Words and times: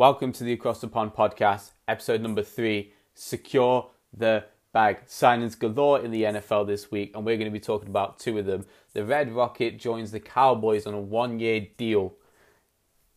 Welcome 0.00 0.32
to 0.32 0.44
the 0.44 0.54
Across 0.54 0.80
the 0.80 0.88
Pond 0.88 1.12
podcast, 1.12 1.72
episode 1.86 2.22
number 2.22 2.42
three 2.42 2.94
Secure 3.12 3.90
the 4.16 4.46
Bag. 4.72 5.04
Signings 5.06 5.58
galore 5.58 6.00
in 6.00 6.10
the 6.10 6.22
NFL 6.22 6.66
this 6.66 6.90
week, 6.90 7.14
and 7.14 7.22
we're 7.22 7.36
going 7.36 7.50
to 7.50 7.52
be 7.52 7.60
talking 7.60 7.90
about 7.90 8.18
two 8.18 8.38
of 8.38 8.46
them. 8.46 8.64
The 8.94 9.04
Red 9.04 9.30
Rocket 9.30 9.78
joins 9.78 10.10
the 10.10 10.18
Cowboys 10.18 10.86
on 10.86 10.94
a 10.94 10.98
one 10.98 11.38
year 11.38 11.66
deal. 11.76 12.14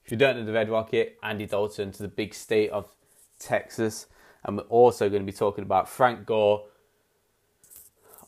If 0.04 0.12
you 0.12 0.18
don't 0.18 0.36
know 0.36 0.44
the 0.44 0.52
Red 0.52 0.70
Rocket, 0.70 1.18
Andy 1.24 1.46
Dalton 1.46 1.94
to 1.94 2.02
the 2.02 2.10
big 2.10 2.34
state 2.34 2.70
of 2.72 2.94
Texas. 3.40 4.08
And 4.44 4.58
we're 4.58 4.64
also 4.64 5.08
going 5.08 5.22
to 5.22 5.32
be 5.32 5.38
talking 5.38 5.64
about 5.64 5.88
Frank 5.88 6.26
Gore, 6.26 6.66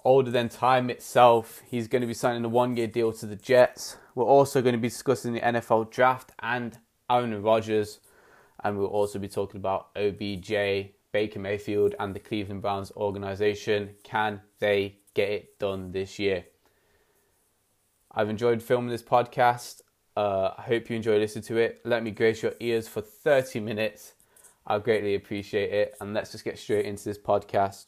older 0.06 0.32
than 0.32 0.48
time 0.48 0.90
itself. 0.90 1.62
He's 1.68 1.90
going 1.90 2.04
to 2.04 2.08
be 2.08 2.14
signing 2.14 2.46
a 2.46 2.48
one 2.48 2.78
year 2.78 2.88
deal 2.88 3.12
to 3.12 3.26
the 3.26 3.36
Jets. 3.36 3.98
We're 4.16 4.24
also 4.24 4.62
going 4.62 4.76
to 4.76 4.80
be 4.80 4.88
discussing 4.88 5.34
the 5.34 5.42
NFL 5.42 5.92
draft 5.92 6.32
and 6.40 6.78
Aaron 7.10 7.42
Rodgers 7.44 8.00
and 8.66 8.80
we'll 8.80 8.88
also 8.88 9.20
be 9.20 9.28
talking 9.28 9.60
about 9.60 9.90
OBJ, 9.96 10.90
Baker 11.12 11.40
Mayfield, 11.40 11.94
and 12.00 12.16
the 12.16 12.20
Cleveland 12.20 12.64
Browns 12.64 12.92
organization. 12.98 13.92
Can 14.04 14.42
they 14.58 14.98
get 15.14 15.30
it 15.30 15.60
done 15.60 15.92
this 15.92 16.18
year? 16.18 16.46
I've 18.12 18.28
enjoyed 18.28 18.64
filming 18.64 18.90
this 18.90 19.04
podcast. 19.04 19.82
Uh, 20.18 20.50
I 20.58 20.64
hope 20.64 20.90
you 20.90 20.96
enjoy 20.96 21.20
listening 21.20 21.44
to 21.44 21.58
it. 21.58 21.82
Let 21.86 22.02
me 22.02 22.10
grace 22.10 22.42
your 22.42 22.54
ears 22.60 22.88
for 22.88 23.02
30 23.02 23.60
minutes. 23.60 24.14
I 24.66 24.80
greatly 24.80 25.14
appreciate 25.14 25.72
it. 25.72 25.96
And 26.02 26.16
let's 26.16 26.32
just 26.32 26.44
get 26.44 26.58
straight 26.58 26.88
into 26.88 27.04
this 27.04 27.20
podcast. 27.20 27.86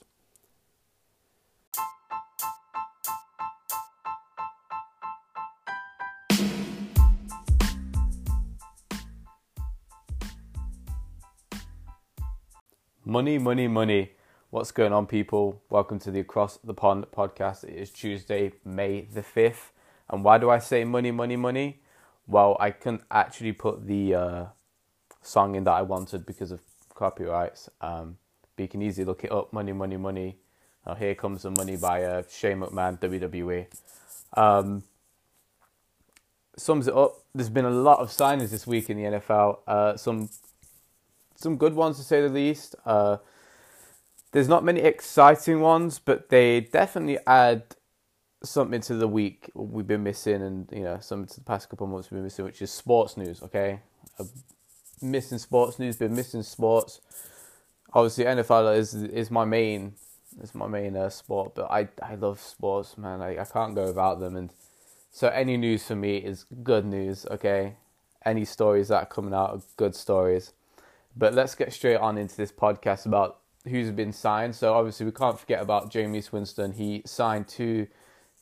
Money, 13.09 13.37
money, 13.37 13.69
money. 13.69 14.11
What's 14.49 14.71
going 14.71 14.91
on, 14.91 15.07
people? 15.07 15.61
Welcome 15.69 15.97
to 15.99 16.11
the 16.11 16.19
Across 16.19 16.57
the 16.57 16.73
Pond 16.73 17.05
podcast. 17.15 17.63
It 17.63 17.75
is 17.75 17.89
Tuesday, 17.89 18.51
May 18.65 19.07
the 19.09 19.21
5th. 19.21 19.69
And 20.09 20.25
why 20.25 20.37
do 20.39 20.49
I 20.49 20.59
say 20.59 20.83
money, 20.83 21.11
money, 21.11 21.37
money? 21.37 21.79
Well, 22.27 22.57
I 22.59 22.71
couldn't 22.71 23.03
actually 23.09 23.53
put 23.53 23.87
the 23.87 24.13
uh, 24.13 24.45
song 25.21 25.55
in 25.55 25.63
that 25.63 25.71
I 25.71 25.83
wanted 25.83 26.25
because 26.25 26.51
of 26.51 26.59
copyrights. 26.95 27.69
Um, 27.79 28.17
but 28.57 28.63
you 28.63 28.67
can 28.67 28.81
easily 28.81 29.05
look 29.05 29.23
it 29.23 29.31
up 29.31 29.53
Money, 29.53 29.71
Money, 29.71 29.95
Money. 29.95 30.39
Now, 30.85 30.95
here 30.95 31.15
comes 31.15 31.43
the 31.43 31.51
money 31.51 31.77
by 31.77 32.03
uh, 32.03 32.23
Shane 32.29 32.59
McMahon, 32.59 32.99
WWE. 32.99 33.67
Um, 34.33 34.83
sums 36.57 36.89
it 36.89 36.93
up. 36.93 37.23
There's 37.33 37.49
been 37.49 37.63
a 37.63 37.69
lot 37.69 37.99
of 37.99 38.09
signings 38.09 38.49
this 38.49 38.67
week 38.67 38.89
in 38.89 38.97
the 38.97 39.17
NFL. 39.17 39.59
Uh, 39.65 39.95
some 39.95 40.27
some 41.37 41.57
good 41.57 41.75
ones 41.75 41.97
to 41.97 42.03
say 42.03 42.21
the 42.21 42.29
least. 42.29 42.75
Uh, 42.85 43.17
there's 44.31 44.47
not 44.47 44.63
many 44.63 44.81
exciting 44.81 45.61
ones, 45.61 45.99
but 45.99 46.29
they 46.29 46.61
definitely 46.61 47.19
add 47.25 47.63
something 48.43 48.81
to 48.81 48.95
the 48.95 49.07
week 49.07 49.49
we've 49.53 49.87
been 49.87 50.03
missing, 50.03 50.41
and 50.41 50.69
you 50.71 50.83
know, 50.83 50.97
some 50.99 51.25
to 51.25 51.35
the 51.35 51.45
past 51.45 51.69
couple 51.69 51.85
of 51.85 51.91
months 51.93 52.11
we've 52.11 52.17
been 52.17 52.23
missing, 52.25 52.45
which 52.45 52.61
is 52.61 52.71
sports 52.71 53.17
news. 53.17 53.41
Okay, 53.43 53.79
uh, 54.19 54.25
missing 55.01 55.37
sports 55.37 55.79
news, 55.79 55.97
been 55.97 56.15
missing 56.15 56.43
sports. 56.43 57.01
Obviously, 57.93 58.25
NFL 58.25 58.77
is 58.77 58.93
is 58.93 59.31
my 59.31 59.45
main 59.45 59.93
is 60.41 60.53
my 60.53 60.67
main 60.67 60.95
uh, 60.97 61.09
sport, 61.09 61.55
but 61.55 61.71
I 61.71 61.87
I 62.01 62.15
love 62.15 62.39
sports, 62.39 62.97
man. 62.97 63.21
I 63.21 63.39
I 63.39 63.45
can't 63.45 63.75
go 63.75 63.87
without 63.87 64.19
them, 64.19 64.35
and 64.35 64.51
so 65.11 65.29
any 65.29 65.57
news 65.57 65.85
for 65.87 65.95
me 65.95 66.17
is 66.17 66.45
good 66.63 66.85
news. 66.85 67.25
Okay, 67.31 67.75
any 68.25 68.45
stories 68.45 68.89
that 68.89 69.03
are 69.03 69.05
coming 69.05 69.33
out 69.33 69.51
are 69.51 69.61
good 69.77 69.95
stories. 69.95 70.53
But 71.17 71.33
let's 71.33 71.55
get 71.55 71.73
straight 71.73 71.95
on 71.97 72.17
into 72.17 72.37
this 72.37 72.51
podcast 72.51 73.07
about 73.07 73.39
who's 73.67 73.89
been 73.91 74.13
signed. 74.13 74.55
So 74.55 74.73
obviously 74.75 75.05
we 75.05 75.11
can't 75.11 75.39
forget 75.39 75.61
about 75.61 75.91
Jameis 75.91 76.31
Winston. 76.31 76.73
He 76.73 77.01
signed 77.05 77.47
to 77.49 77.87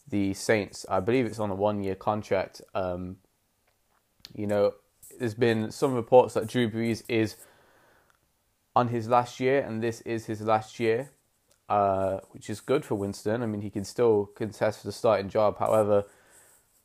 the 0.10 0.34
Saints. 0.34 0.86
I 0.90 1.00
believe 1.00 1.26
it's 1.26 1.40
on 1.40 1.50
a 1.50 1.56
one-year 1.56 1.96
contract. 1.96 2.62
Um, 2.74 3.18
you 4.34 4.46
know, 4.46 4.74
there's 5.18 5.34
been 5.34 5.72
some 5.72 5.94
reports 5.94 6.34
that 6.34 6.48
Drew 6.48 6.70
Brees 6.70 7.04
is 7.08 7.38
on 8.76 8.90
his 8.90 9.08
last 9.08 9.40
year, 9.40 9.62
and 9.62 9.82
this 9.82 10.02
is 10.02 10.26
his 10.26 10.42
last 10.42 10.80
year, 10.80 11.12
uh, 11.70 12.20
which 12.32 12.50
is 12.50 12.60
good 12.60 12.84
for 12.84 12.96
Winston. 12.96 13.42
I 13.42 13.46
mean, 13.46 13.62
he 13.62 13.70
can 13.70 13.86
still 13.86 14.26
contest 14.36 14.82
for 14.82 14.88
the 14.88 14.92
starting 14.92 15.30
job. 15.30 15.60
However, 15.60 16.04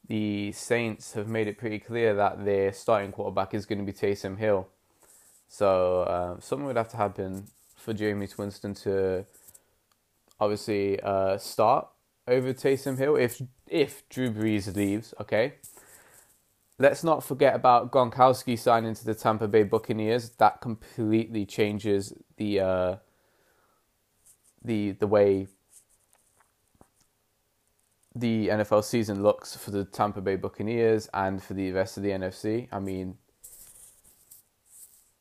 the 0.06 0.52
Saints 0.52 1.14
have 1.14 1.26
made 1.26 1.48
it 1.48 1.58
pretty 1.58 1.80
clear 1.80 2.14
that 2.14 2.44
their 2.44 2.72
starting 2.72 3.10
quarterback 3.10 3.54
is 3.54 3.66
going 3.66 3.84
to 3.84 3.84
be 3.84 3.92
Taysom 3.92 4.38
Hill. 4.38 4.68
So 5.52 6.02
uh, 6.02 6.40
something 6.40 6.64
would 6.64 6.76
have 6.76 6.88
to 6.90 6.96
happen 6.96 7.48
for 7.74 7.92
Jameis 7.92 8.38
Winston 8.38 8.72
to 8.74 9.26
obviously 10.38 11.00
uh, 11.00 11.38
start 11.38 11.88
over 12.28 12.54
Taysom 12.54 12.96
Hill 12.96 13.16
if 13.16 13.42
if 13.66 14.08
Drew 14.08 14.30
Brees 14.30 14.74
leaves. 14.74 15.12
Okay. 15.20 15.54
Let's 16.78 17.02
not 17.02 17.24
forget 17.24 17.54
about 17.56 17.90
Gronkowski 17.90 18.56
signing 18.56 18.94
to 18.94 19.04
the 19.04 19.12
Tampa 19.12 19.48
Bay 19.48 19.64
Buccaneers. 19.64 20.30
That 20.38 20.60
completely 20.60 21.44
changes 21.44 22.14
the 22.36 22.60
uh, 22.60 22.96
the 24.64 24.92
the 24.92 25.08
way 25.08 25.48
the 28.14 28.48
NFL 28.48 28.84
season 28.84 29.24
looks 29.24 29.56
for 29.56 29.72
the 29.72 29.84
Tampa 29.84 30.20
Bay 30.20 30.36
Buccaneers 30.36 31.08
and 31.12 31.42
for 31.42 31.54
the 31.54 31.72
rest 31.72 31.96
of 31.96 32.04
the 32.04 32.10
NFC. 32.10 32.68
I 32.70 32.78
mean, 32.78 33.18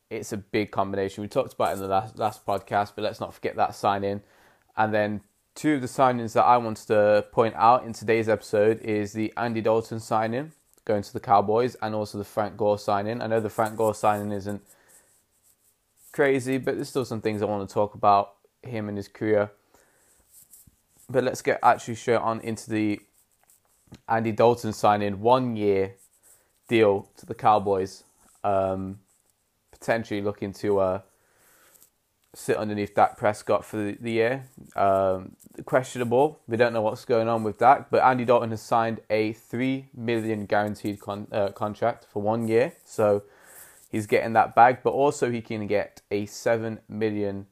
it's 0.10 0.34
a 0.34 0.38
big 0.38 0.72
combination. 0.72 1.22
We 1.22 1.28
talked 1.28 1.54
about 1.54 1.72
it 1.72 1.74
in 1.76 1.80
the 1.82 1.88
last 1.88 2.18
last 2.18 2.46
podcast, 2.46 2.94
but 2.96 3.04
let's 3.04 3.20
not 3.20 3.34
forget 3.34 3.56
that 3.56 3.76
signing. 3.76 4.22
And 4.76 4.94
then 4.94 5.22
two 5.56 5.76
of 5.76 5.82
the 5.82 5.88
signings 5.88 6.34
that 6.34 6.46
I 6.46 6.58
wanted 6.58 6.88
to 6.88 7.26
point 7.32 7.56
out 7.56 7.84
in 7.84 7.94
today's 7.94 8.30
episode 8.30 8.80
is 8.82 9.14
the 9.14 9.34
Andy 9.38 9.62
Dalton 9.62 10.00
signing 10.00 10.54
going 10.86 11.04
to 11.04 11.14
the 11.14 11.20
Cowboys 11.20 11.76
and 11.82 11.94
also 11.94 12.18
the 12.18 12.24
Frank 12.24 12.58
Gore 12.58 12.80
signing. 12.80 13.22
I 13.22 13.28
know 13.28 13.40
the 13.40 13.50
Frank 13.50 13.76
Gore 13.76 13.94
signing 13.94 14.32
isn't 14.32 14.62
crazy, 16.12 16.58
but 16.58 16.76
there's 16.76 16.90
still 16.90 17.06
some 17.06 17.22
things 17.22 17.42
I 17.42 17.46
want 17.46 17.68
to 17.68 17.72
talk 17.72 17.94
about 17.94 18.34
him 18.64 18.88
and 18.88 18.98
his 18.98 19.08
career. 19.08 19.52
But 21.08 21.24
let's 21.24 21.44
get 21.44 21.60
actually 21.62 21.96
straight 21.96 22.16
on 22.16 22.40
into 22.42 22.72
the 22.72 23.02
Andy 24.08 24.32
Dalton 24.32 24.74
signing, 24.74 25.22
one 25.22 25.56
year 25.56 25.96
deal 26.68 27.10
to 27.18 27.26
the 27.26 27.36
Cowboys. 27.36 28.04
Um, 28.44 29.00
potentially 29.80 30.22
looking 30.22 30.54
to 30.54 30.80
uh, 30.80 31.02
sit 32.34 32.58
underneath 32.58 32.94
Dak 32.94 33.18
Prescott 33.18 33.66
for 33.66 33.78
the, 33.78 33.98
the 34.00 34.12
year. 34.12 34.46
Um, 34.76 35.36
questionable. 35.66 36.40
We 36.48 36.58
don't 36.58 36.74
know 36.74 36.82
what's 36.82 37.06
going 37.06 37.28
on 37.28 37.44
with 37.44 37.58
Dak, 37.58 37.90
but 37.90 38.04
Andy 38.04 38.26
Dalton 38.26 38.52
has 38.52 38.62
signed 38.62 39.02
a 39.10 39.34
three 39.34 39.90
million 39.96 40.46
guaranteed 40.46 41.00
con- 41.00 41.28
uh, 41.32 41.50
contract 41.50 42.06
for 42.12 42.22
one 42.22 42.48
year, 42.48 42.74
so 42.84 43.24
he's 43.90 44.06
getting 44.06 44.34
that 44.34 44.56
bag. 44.56 44.80
But 44.84 44.92
also 44.92 45.32
he 45.32 45.42
can 45.42 45.68
get 45.68 46.02
a 46.12 46.26
seven 46.28 46.80
million 46.88 47.48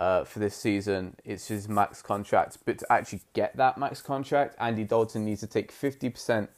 uh, 0.00 0.24
for 0.24 0.40
this 0.40 0.56
season. 0.56 1.16
It's 1.24 1.48
his 1.48 1.68
max 1.68 2.02
contract, 2.02 2.58
but 2.64 2.78
to 2.78 2.92
actually 2.92 3.22
get 3.32 3.56
that 3.56 3.78
max 3.78 4.02
contract, 4.02 4.56
Andy 4.58 4.84
Dalton 4.84 5.24
needs 5.24 5.40
to 5.40 5.46
take 5.46 5.70
fifty 5.70 6.10
percent 6.10 6.50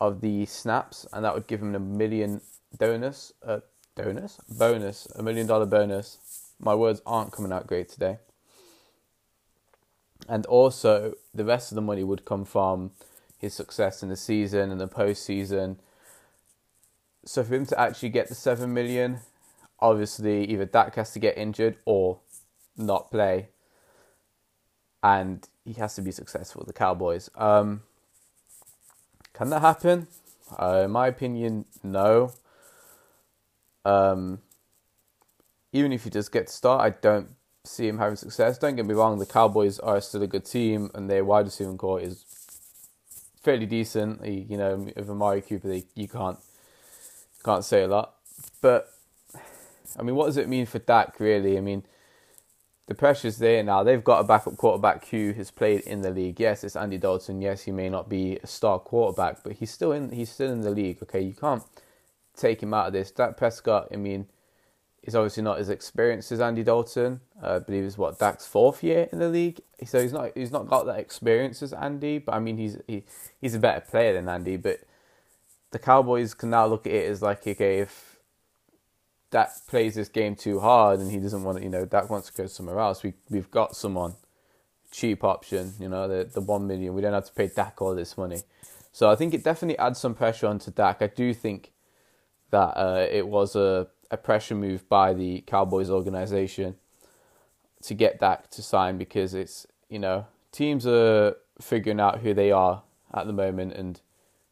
of 0.00 0.20
the 0.20 0.46
snaps, 0.46 1.06
and 1.12 1.24
that 1.24 1.34
would 1.34 1.46
give 1.46 1.60
him 1.60 1.74
a 1.74 1.80
million 1.80 2.40
bonus. 2.78 3.32
Uh, 3.46 3.60
bonus, 3.94 4.38
bonus, 4.48 5.06
a 5.16 5.22
million 5.22 5.46
dollar 5.46 5.66
bonus. 5.66 6.18
My 6.58 6.74
words 6.74 7.02
aren't 7.04 7.32
coming 7.32 7.52
out 7.52 7.66
great 7.66 7.88
today. 7.88 8.18
And 10.28 10.46
also, 10.46 11.14
the 11.34 11.44
rest 11.44 11.72
of 11.72 11.76
the 11.76 11.82
money 11.82 12.04
would 12.04 12.24
come 12.24 12.44
from 12.44 12.92
his 13.38 13.54
success 13.54 14.02
in 14.02 14.08
the 14.08 14.16
season 14.16 14.70
and 14.70 14.80
the 14.80 14.88
postseason. 14.88 15.76
So 17.24 17.42
for 17.42 17.54
him 17.54 17.66
to 17.66 17.78
actually 17.78 18.10
get 18.10 18.28
the 18.28 18.34
seven 18.34 18.72
million, 18.72 19.18
obviously 19.80 20.44
either 20.44 20.64
Dak 20.64 20.94
has 20.94 21.12
to 21.12 21.18
get 21.18 21.36
injured 21.36 21.76
or 21.84 22.20
not 22.76 23.10
play, 23.10 23.48
and 25.02 25.46
he 25.64 25.74
has 25.74 25.94
to 25.96 26.02
be 26.02 26.12
successful 26.12 26.60
with 26.60 26.68
the 26.68 26.78
Cowboys. 26.78 27.28
Um, 27.34 27.82
can 29.32 29.50
that 29.50 29.60
happen? 29.60 30.06
Uh, 30.56 30.82
in 30.84 30.90
my 30.92 31.08
opinion, 31.08 31.64
no. 31.82 32.32
Um, 33.84 34.40
even 35.72 35.92
if 35.92 36.04
he 36.04 36.10
does 36.10 36.28
get 36.28 36.48
to 36.48 36.52
start, 36.52 36.80
I 36.80 36.90
don't 37.00 37.30
see 37.64 37.88
him 37.88 37.98
having 37.98 38.16
success. 38.16 38.58
Don't 38.58 38.76
get 38.76 38.86
me 38.86 38.94
wrong, 38.94 39.18
the 39.18 39.26
Cowboys 39.26 39.78
are 39.78 40.00
still 40.00 40.22
a 40.22 40.26
good 40.26 40.44
team, 40.44 40.90
and 40.94 41.08
their 41.08 41.24
wide 41.24 41.46
receiving 41.46 41.78
core 41.78 42.00
is 42.00 42.24
fairly 43.42 43.66
decent. 43.66 44.24
You 44.24 44.56
know, 44.56 44.88
of 44.96 45.10
Amari 45.10 45.42
Cooper, 45.42 45.68
they, 45.68 45.84
you 45.94 46.08
can't 46.08 46.38
can't 47.44 47.64
say 47.64 47.82
a 47.82 47.88
lot. 47.88 48.14
But 48.60 48.92
I 49.98 50.02
mean, 50.02 50.14
what 50.14 50.26
does 50.26 50.36
it 50.36 50.48
mean 50.48 50.66
for 50.66 50.78
Dak? 50.78 51.18
Really, 51.18 51.56
I 51.56 51.60
mean, 51.60 51.84
the 52.86 52.94
pressure's 52.94 53.38
there 53.38 53.62
now. 53.62 53.82
They've 53.82 54.02
got 54.02 54.20
a 54.20 54.24
backup 54.24 54.56
quarterback 54.56 55.06
who 55.08 55.32
has 55.32 55.50
played 55.50 55.80
in 55.82 56.02
the 56.02 56.10
league. 56.10 56.38
Yes, 56.40 56.64
it's 56.64 56.76
Andy 56.76 56.98
Dalton. 56.98 57.40
Yes, 57.40 57.62
he 57.62 57.72
may 57.72 57.88
not 57.88 58.08
be 58.08 58.38
a 58.42 58.46
star 58.46 58.78
quarterback, 58.78 59.42
but 59.42 59.54
he's 59.54 59.70
still 59.70 59.92
in. 59.92 60.10
He's 60.10 60.30
still 60.30 60.50
in 60.50 60.60
the 60.60 60.70
league. 60.70 60.98
Okay, 61.02 61.20
you 61.20 61.34
can't 61.34 61.62
take 62.36 62.62
him 62.62 62.74
out 62.74 62.88
of 62.88 62.92
this. 62.92 63.10
Dak 63.10 63.36
Prescott, 63.36 63.88
I 63.92 63.96
mean, 63.96 64.26
He's 65.02 65.16
obviously 65.16 65.42
not 65.42 65.58
as 65.58 65.68
experienced 65.68 66.30
as 66.30 66.40
Andy 66.40 66.62
Dalton. 66.62 67.20
Uh, 67.42 67.56
I 67.56 67.58
believe 67.58 67.82
it's 67.82 67.98
what 67.98 68.20
Dak's 68.20 68.46
fourth 68.46 68.84
year 68.84 69.08
in 69.10 69.18
the 69.18 69.28
league, 69.28 69.60
so 69.84 70.00
he's 70.00 70.12
not 70.12 70.30
he's 70.36 70.52
not 70.52 70.68
got 70.68 70.86
that 70.86 71.00
experience 71.00 71.60
as 71.60 71.72
Andy. 71.72 72.18
But 72.18 72.36
I 72.36 72.38
mean, 72.38 72.56
he's 72.56 72.78
he, 72.86 73.02
he's 73.40 73.56
a 73.56 73.58
better 73.58 73.80
player 73.80 74.12
than 74.12 74.28
Andy. 74.28 74.56
But 74.56 74.82
the 75.72 75.80
Cowboys 75.80 76.34
can 76.34 76.50
now 76.50 76.66
look 76.66 76.86
at 76.86 76.92
it 76.92 77.10
as 77.10 77.20
like, 77.20 77.44
okay, 77.44 77.80
if 77.80 78.20
Dak 79.32 79.50
plays 79.66 79.96
this 79.96 80.08
game 80.08 80.36
too 80.36 80.60
hard 80.60 81.00
and 81.00 81.10
he 81.10 81.18
doesn't 81.18 81.42
want 81.42 81.58
to, 81.58 81.64
you 81.64 81.70
know, 81.70 81.84
Dak 81.84 82.08
wants 82.08 82.30
to 82.30 82.36
go 82.40 82.46
somewhere 82.46 82.78
else, 82.78 83.02
we 83.02 83.14
we've 83.28 83.50
got 83.50 83.74
someone 83.74 84.14
cheap 84.92 85.24
option. 85.24 85.74
You 85.80 85.88
know, 85.88 86.06
the 86.06 86.30
the 86.32 86.40
one 86.40 86.68
million. 86.68 86.94
We 86.94 87.02
don't 87.02 87.12
have 87.12 87.26
to 87.26 87.32
pay 87.32 87.48
Dak 87.48 87.82
all 87.82 87.96
this 87.96 88.16
money. 88.16 88.42
So 88.92 89.10
I 89.10 89.16
think 89.16 89.34
it 89.34 89.42
definitely 89.42 89.78
adds 89.78 89.98
some 89.98 90.14
pressure 90.14 90.46
onto 90.46 90.70
Dak. 90.70 91.02
I 91.02 91.08
do 91.08 91.34
think 91.34 91.71
that 92.52 92.78
uh, 92.78 93.06
it 93.10 93.26
was 93.26 93.56
a 93.56 93.88
a 94.12 94.16
pressure 94.16 94.54
move 94.54 94.88
by 94.88 95.14
the 95.14 95.40
Cowboys 95.46 95.90
organization 95.90 96.76
to 97.82 97.94
get 97.94 98.20
Dak 98.20 98.50
to 98.50 98.62
sign 98.62 98.98
because 98.98 99.34
it's 99.34 99.66
you 99.88 99.98
know 99.98 100.26
teams 100.52 100.86
are 100.86 101.34
figuring 101.60 101.98
out 101.98 102.20
who 102.20 102.32
they 102.32 102.52
are 102.52 102.82
at 103.12 103.26
the 103.26 103.32
moment 103.32 103.72
and 103.72 104.00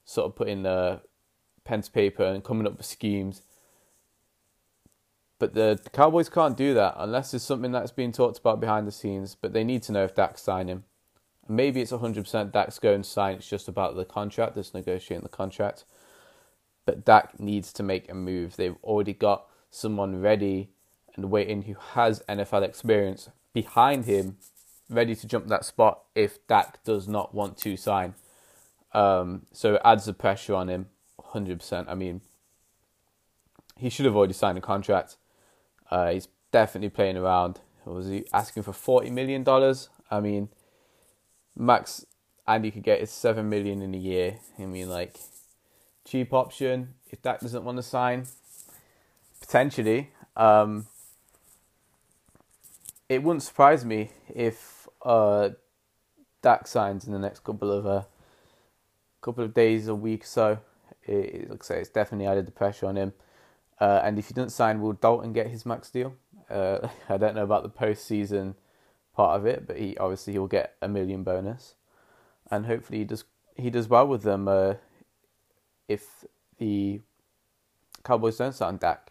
sort 0.05 0.27
of 0.27 0.35
putting 0.35 0.63
the 0.63 1.01
pen 1.65 1.83
to 1.83 1.91
paper 1.91 2.25
and 2.25 2.43
coming 2.43 2.67
up 2.67 2.79
with 2.79 2.87
schemes. 2.87 3.43
But 5.39 5.55
the, 5.55 5.79
the 5.83 5.91
Cowboys 5.91 6.29
can't 6.29 6.57
do 6.57 6.75
that 6.75 6.95
unless 6.99 7.31
there's 7.31 7.43
something 7.43 7.73
that's 7.73 7.93
being 7.93 8.13
talked 8.13 8.39
about 8.39 8.61
behind 8.61 8.87
the 8.87 8.93
scenes. 8.93 9.37
But 9.41 9.53
they 9.53 9.65
need 9.65 9.83
to 9.85 9.93
know 9.93 10.05
if 10.05 10.15
Dak's 10.15 10.43
signing. 10.43 10.85
Maybe 11.49 11.81
it's 11.81 11.93
100% 11.93 12.53
Dak's 12.53 12.79
going 12.79 13.03
to 13.03 13.09
sign. 13.09 13.37
It's 13.37 13.49
just 13.49 13.67
about 13.67 13.97
the 13.97 14.05
contract. 14.05 14.55
That's 14.55 14.75
negotiating 14.75 15.23
the 15.23 15.31
contract. 15.31 15.85
But 16.87 17.05
Dak 17.05 17.39
needs 17.39 17.73
to 17.75 17.83
make 17.83 18.11
a 18.11 18.15
move. 18.15 18.57
They've 18.57 18.77
already 18.83 19.13
got 19.13 19.47
someone 19.71 20.21
ready 20.21 20.71
and 21.15 21.31
waiting 21.31 21.63
who 21.63 21.75
has 21.95 22.23
NFL 22.29 22.63
experience 22.63 23.29
behind 23.53 24.05
him, 24.07 24.39
ready 24.89 25.15
to 25.15 25.27
jump 25.27 25.49
that 25.49 25.65
spot 25.65 26.03
if 26.15 26.45
Dak 26.47 26.83
does 26.85 27.07
not 27.09 27.35
want 27.35 27.57
to 27.59 27.77
sign. 27.77 28.15
Um, 28.93 29.47
so 29.53 29.75
it 29.75 29.83
adds 29.85 30.05
the 30.05 30.13
pressure 30.13 30.55
on 30.55 30.69
him, 30.69 30.87
100%. 31.21 31.89
I 31.89 31.95
mean, 31.95 32.23
he 33.77 33.89
should 33.89 34.07
have 34.07 34.17
already 34.17 34.33
signed 34.33 34.59
a 34.59 34.61
contract. 34.61 35.17
Uh, 35.91 36.11
he's 36.13 36.29
definitely 36.53 36.91
playing 36.91 37.17
around. 37.17 37.61
Was 37.85 38.09
he 38.09 38.25
asking 38.33 38.63
for 38.63 38.73
$40 38.73 39.11
million? 39.11 39.45
I 40.11 40.21
mean, 40.21 40.49
max 41.57 42.05
Andy 42.47 42.71
could 42.71 42.83
get 42.83 43.01
is 43.01 43.11
7 43.11 43.49
million 43.49 43.81
in 43.83 43.95
a 43.95 43.99
year. 43.99 44.39
I 44.59 44.67
mean, 44.67 44.89
like, 44.89 45.17
cheap 46.11 46.33
option. 46.33 46.95
If 47.11 47.23
Dak 47.23 47.41
doesn't 47.41 47.65
want 47.65 47.79
to 47.79 47.83
sign, 47.83 48.27
potentially. 49.41 50.11
Um, 50.37 50.87
it 53.09 53.23
wouldn't 53.23 53.43
surprise 53.43 53.85
me 53.85 54.11
if 54.29 54.89
uh, 55.03 55.51
Dak 56.43 56.67
signs 56.67 57.07
in 57.07 57.13
the 57.13 57.19
next 57.19 57.45
couple 57.45 57.71
of 57.71 57.87
uh, 57.87 58.03
couple 59.21 59.45
of 59.45 59.55
days 59.55 59.89
a 59.89 59.95
week 59.95 60.25
or 60.25 60.27
so. 60.27 60.59
It, 61.07 61.13
it 61.35 61.51
looks 61.51 61.71
like 61.71 61.81
it's 61.81 61.89
definitely 61.89 62.27
added 62.27 62.47
the 62.47 62.53
pressure 62.53 62.87
on 62.87 62.97
him. 62.97 63.13
Uh, 63.81 64.01
and 64.05 64.19
if 64.19 64.29
he 64.29 64.35
doesn't 64.35 64.51
sign, 64.51 64.81
will 64.81 64.93
Dalton 64.93 65.33
get 65.33 65.47
his 65.47 65.65
max 65.65 65.91
deal? 65.91 66.15
Uh, 66.49 66.89
I 67.09 67.17
don't 67.17 67.35
know 67.35 67.45
about 67.45 67.63
the 67.63 67.71
postseason 67.71 68.55
part 69.15 69.39
of 69.39 69.47
it, 69.47 69.67
but 69.67 69.79
he 69.79 69.97
obviously 69.99 70.33
he'll 70.33 70.47
get 70.47 70.75
a 70.83 70.89
million 70.89 71.23
bonus, 71.23 71.75
and 72.51 72.67
hopefully 72.67 73.01
he 73.01 73.05
does 73.05 73.25
he 73.57 73.71
does 73.71 73.89
well 73.89 74.07
with 74.07 74.23
them. 74.23 74.49
Uh, 74.49 74.75
if 75.91 76.25
the 76.59 77.01
Cowboys 78.05 78.39
don't 78.39 78.55
sign 78.55 78.77
Dak, 78.77 79.11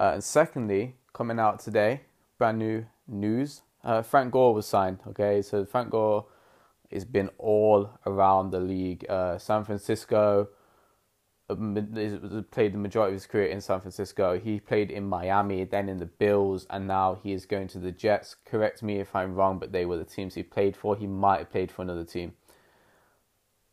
uh, 0.00 0.12
and 0.14 0.24
secondly, 0.24 0.96
coming 1.12 1.38
out 1.38 1.60
today, 1.60 2.00
brand 2.38 2.58
new 2.58 2.86
news. 3.06 3.62
Uh, 3.84 4.02
Frank 4.02 4.32
Gore 4.32 4.52
was 4.52 4.66
signed. 4.66 4.98
Okay, 5.06 5.42
so 5.42 5.64
Frank 5.64 5.90
Gore 5.90 6.26
has 6.92 7.04
been 7.04 7.30
all 7.38 7.90
around 8.04 8.50
the 8.50 8.60
league. 8.60 9.08
Uh, 9.08 9.38
San 9.38 9.64
Francisco 9.64 10.48
uh, 11.48 11.54
played 12.50 12.74
the 12.74 12.78
majority 12.78 13.12
of 13.12 13.20
his 13.20 13.26
career 13.26 13.46
in 13.46 13.60
San 13.60 13.80
Francisco. 13.80 14.40
He 14.40 14.58
played 14.58 14.90
in 14.90 15.04
Miami, 15.08 15.64
then 15.64 15.88
in 15.88 15.98
the 15.98 16.06
Bills, 16.06 16.66
and 16.68 16.86
now 16.86 17.18
he 17.22 17.32
is 17.32 17.46
going 17.46 17.68
to 17.68 17.78
the 17.78 17.92
Jets. 17.92 18.34
Correct 18.44 18.82
me 18.82 18.98
if 18.98 19.14
I'm 19.14 19.34
wrong, 19.34 19.58
but 19.58 19.70
they 19.70 19.84
were 19.84 19.98
the 19.98 20.04
teams 20.04 20.34
he 20.34 20.42
played 20.42 20.76
for. 20.76 20.96
He 20.96 21.06
might 21.06 21.38
have 21.38 21.50
played 21.50 21.70
for 21.70 21.82
another 21.82 22.04
team. 22.04 22.32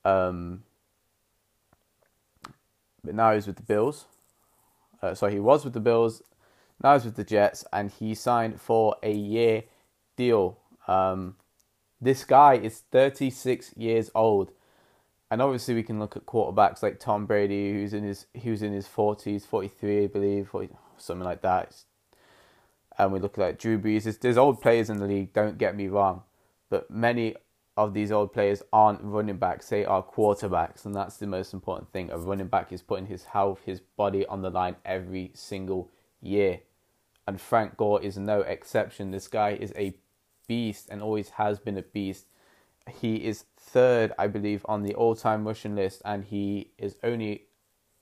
Um, 0.06 0.64
but 3.04 3.16
now 3.16 3.34
he's 3.34 3.48
with 3.48 3.58
the 3.58 3.64
Bills. 3.64 4.06
Uh, 5.02 5.14
so 5.14 5.28
he 5.28 5.40
was 5.40 5.64
with 5.64 5.74
the 5.74 5.80
Bills, 5.80 6.22
now 6.84 6.94
he's 6.94 7.06
with 7.06 7.16
the 7.16 7.24
Jets, 7.24 7.66
and 7.74 7.92
he 7.92 8.16
signed 8.16 8.62
for 8.62 8.96
a 9.04 9.12
year 9.12 9.64
deal. 10.16 10.58
Um, 10.88 11.36
this 12.02 12.24
guy 12.24 12.56
is 12.56 12.84
36 12.92 13.74
years 13.76 14.10
old, 14.16 14.52
and 15.30 15.42
obviously 15.42 15.76
we 15.76 15.84
can 15.84 16.00
look 16.00 16.16
at 16.16 16.26
quarterbacks 16.26 16.82
like 16.82 17.00
Tom 17.00 17.26
Brady, 17.26 17.74
who's 17.74 17.94
in 17.94 18.04
his 18.04 18.26
who's 18.44 18.62
in 18.62 18.72
his 18.72 18.88
40s, 18.88 19.46
43, 19.46 20.04
I 20.06 20.08
believe, 20.08 20.48
40, 20.50 20.70
something 20.98 21.26
like 21.26 21.42
that. 21.42 21.84
And 22.98 23.12
we 23.12 23.20
look 23.20 23.38
at 23.38 23.42
like 23.42 23.60
Drew 23.60 23.80
Brees. 23.80 24.20
There's 24.20 24.38
old 24.38 24.62
players 24.62 24.90
in 24.90 24.98
the 24.98 25.08
league. 25.08 25.34
Don't 25.34 25.58
get 25.58 25.76
me 25.76 25.88
wrong, 25.88 26.24
but 26.70 26.90
many 26.90 27.36
of 27.80 27.94
these 27.94 28.12
old 28.12 28.34
players 28.34 28.62
aren't 28.74 29.02
running 29.02 29.38
backs, 29.38 29.70
they 29.70 29.86
are 29.86 30.04
quarterbacks, 30.04 30.84
and 30.86 30.94
that's 30.94 31.16
the 31.16 31.26
most 31.26 31.54
important 31.54 31.90
thing. 31.94 32.12
A 32.12 32.18
running 32.18 32.48
back 32.48 32.74
is 32.74 32.82
putting 32.82 33.06
his 33.06 33.24
health, 33.24 33.62
his 33.66 33.80
body 33.80 34.26
on 34.26 34.42
the 34.42 34.50
line 34.50 34.76
every 34.84 35.32
single 35.34 35.90
year. 36.22 36.60
And 37.26 37.40
Frank 37.40 37.78
Gore 37.78 38.02
is 38.02 38.18
no 38.18 38.42
exception. 38.42 39.12
This 39.12 39.30
guy 39.30 39.52
is 39.52 39.72
a 39.78 39.96
beast 40.46 40.90
and 40.92 41.02
always 41.02 41.30
has 41.30 41.58
been 41.58 41.78
a 41.78 41.82
beast. 41.82 42.26
He 43.00 43.16
is 43.16 43.46
third, 43.58 44.12
I 44.20 44.28
believe, 44.28 44.66
on 44.68 44.84
the 44.84 44.94
all 44.94 45.16
time 45.16 45.48
rushing 45.48 45.76
list, 45.76 46.02
and 46.04 46.26
he 46.26 46.72
is 46.78 46.98
only 47.02 47.46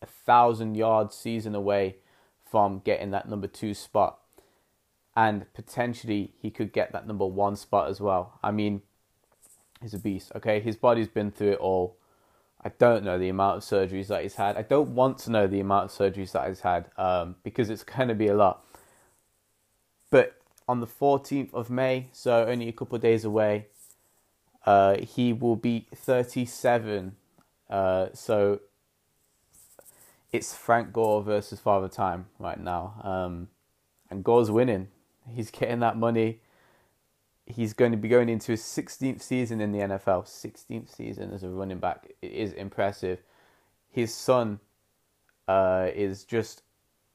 a 0.01 0.07
thousand 0.07 0.75
yard 0.75 1.13
season 1.13 1.53
away 1.53 1.97
from 2.43 2.79
getting 2.79 3.11
that 3.11 3.29
number 3.29 3.47
two 3.47 3.75
spot. 3.75 4.17
And 5.15 5.45
potentially 5.53 6.33
he 6.39 6.49
could 6.49 6.73
get 6.73 6.93
that 6.93 7.05
number 7.05 7.27
one 7.27 7.55
spot 7.55 7.89
as 7.89 8.01
well. 8.01 8.39
I 8.43 8.51
mean, 8.51 8.81
he's 9.81 9.93
a 9.93 9.99
beast. 9.99 10.31
Okay, 10.35 10.59
his 10.59 10.75
body's 10.75 11.07
been 11.07 11.31
through 11.31 11.53
it 11.53 11.59
all. 11.59 11.97
I 12.63 12.69
don't 12.79 13.03
know 13.03 13.17
the 13.17 13.29
amount 13.29 13.57
of 13.57 13.63
surgeries 13.63 14.07
that 14.07 14.23
he's 14.23 14.35
had. 14.35 14.57
I 14.57 14.63
don't 14.63 14.95
want 14.95 15.19
to 15.19 15.31
know 15.31 15.47
the 15.47 15.59
amount 15.59 15.85
of 15.85 15.91
surgeries 15.91 16.31
that 16.31 16.47
he's 16.47 16.61
had 16.61 16.89
um, 16.97 17.35
because 17.43 17.69
it's 17.69 17.83
going 17.83 18.07
to 18.09 18.15
be 18.15 18.27
a 18.27 18.35
lot. 18.35 18.65
But 20.09 20.37
on 20.67 20.79
the 20.79 20.87
14th 20.87 21.53
of 21.53 21.69
May, 21.69 22.07
so 22.11 22.45
only 22.45 22.67
a 22.67 22.71
couple 22.71 22.95
of 22.95 23.01
days 23.01 23.23
away, 23.23 23.67
uh, 24.65 24.97
he 24.97 25.31
will 25.33 25.55
be 25.55 25.87
37. 25.95 27.15
Uh, 27.69 28.07
so 28.13 28.59
it's 30.31 30.53
Frank 30.53 30.91
Gore 30.91 31.21
versus 31.21 31.59
Father 31.59 31.87
Time 31.87 32.25
right 32.39 32.59
now. 32.59 32.99
Um, 33.03 33.47
and 34.09 34.23
Gore's 34.23 34.51
winning. 34.51 34.87
He's 35.33 35.51
getting 35.51 35.79
that 35.79 35.97
money 35.97 36.39
he's 37.47 37.73
going 37.73 37.91
to 37.91 37.97
be 37.97 38.09
going 38.09 38.29
into 38.29 38.51
his 38.51 38.61
16th 38.61 39.21
season 39.21 39.61
in 39.61 39.71
the 39.71 39.79
NFL. 39.79 40.25
16th 40.25 40.93
season 40.93 41.31
as 41.33 41.43
a 41.43 41.49
running 41.49 41.79
back 41.79 42.11
it 42.21 42.31
is 42.31 42.53
impressive. 42.53 43.23
His 43.89 44.13
son 44.13 44.59
uh, 45.47 45.87
is 45.95 46.23
just 46.23 46.63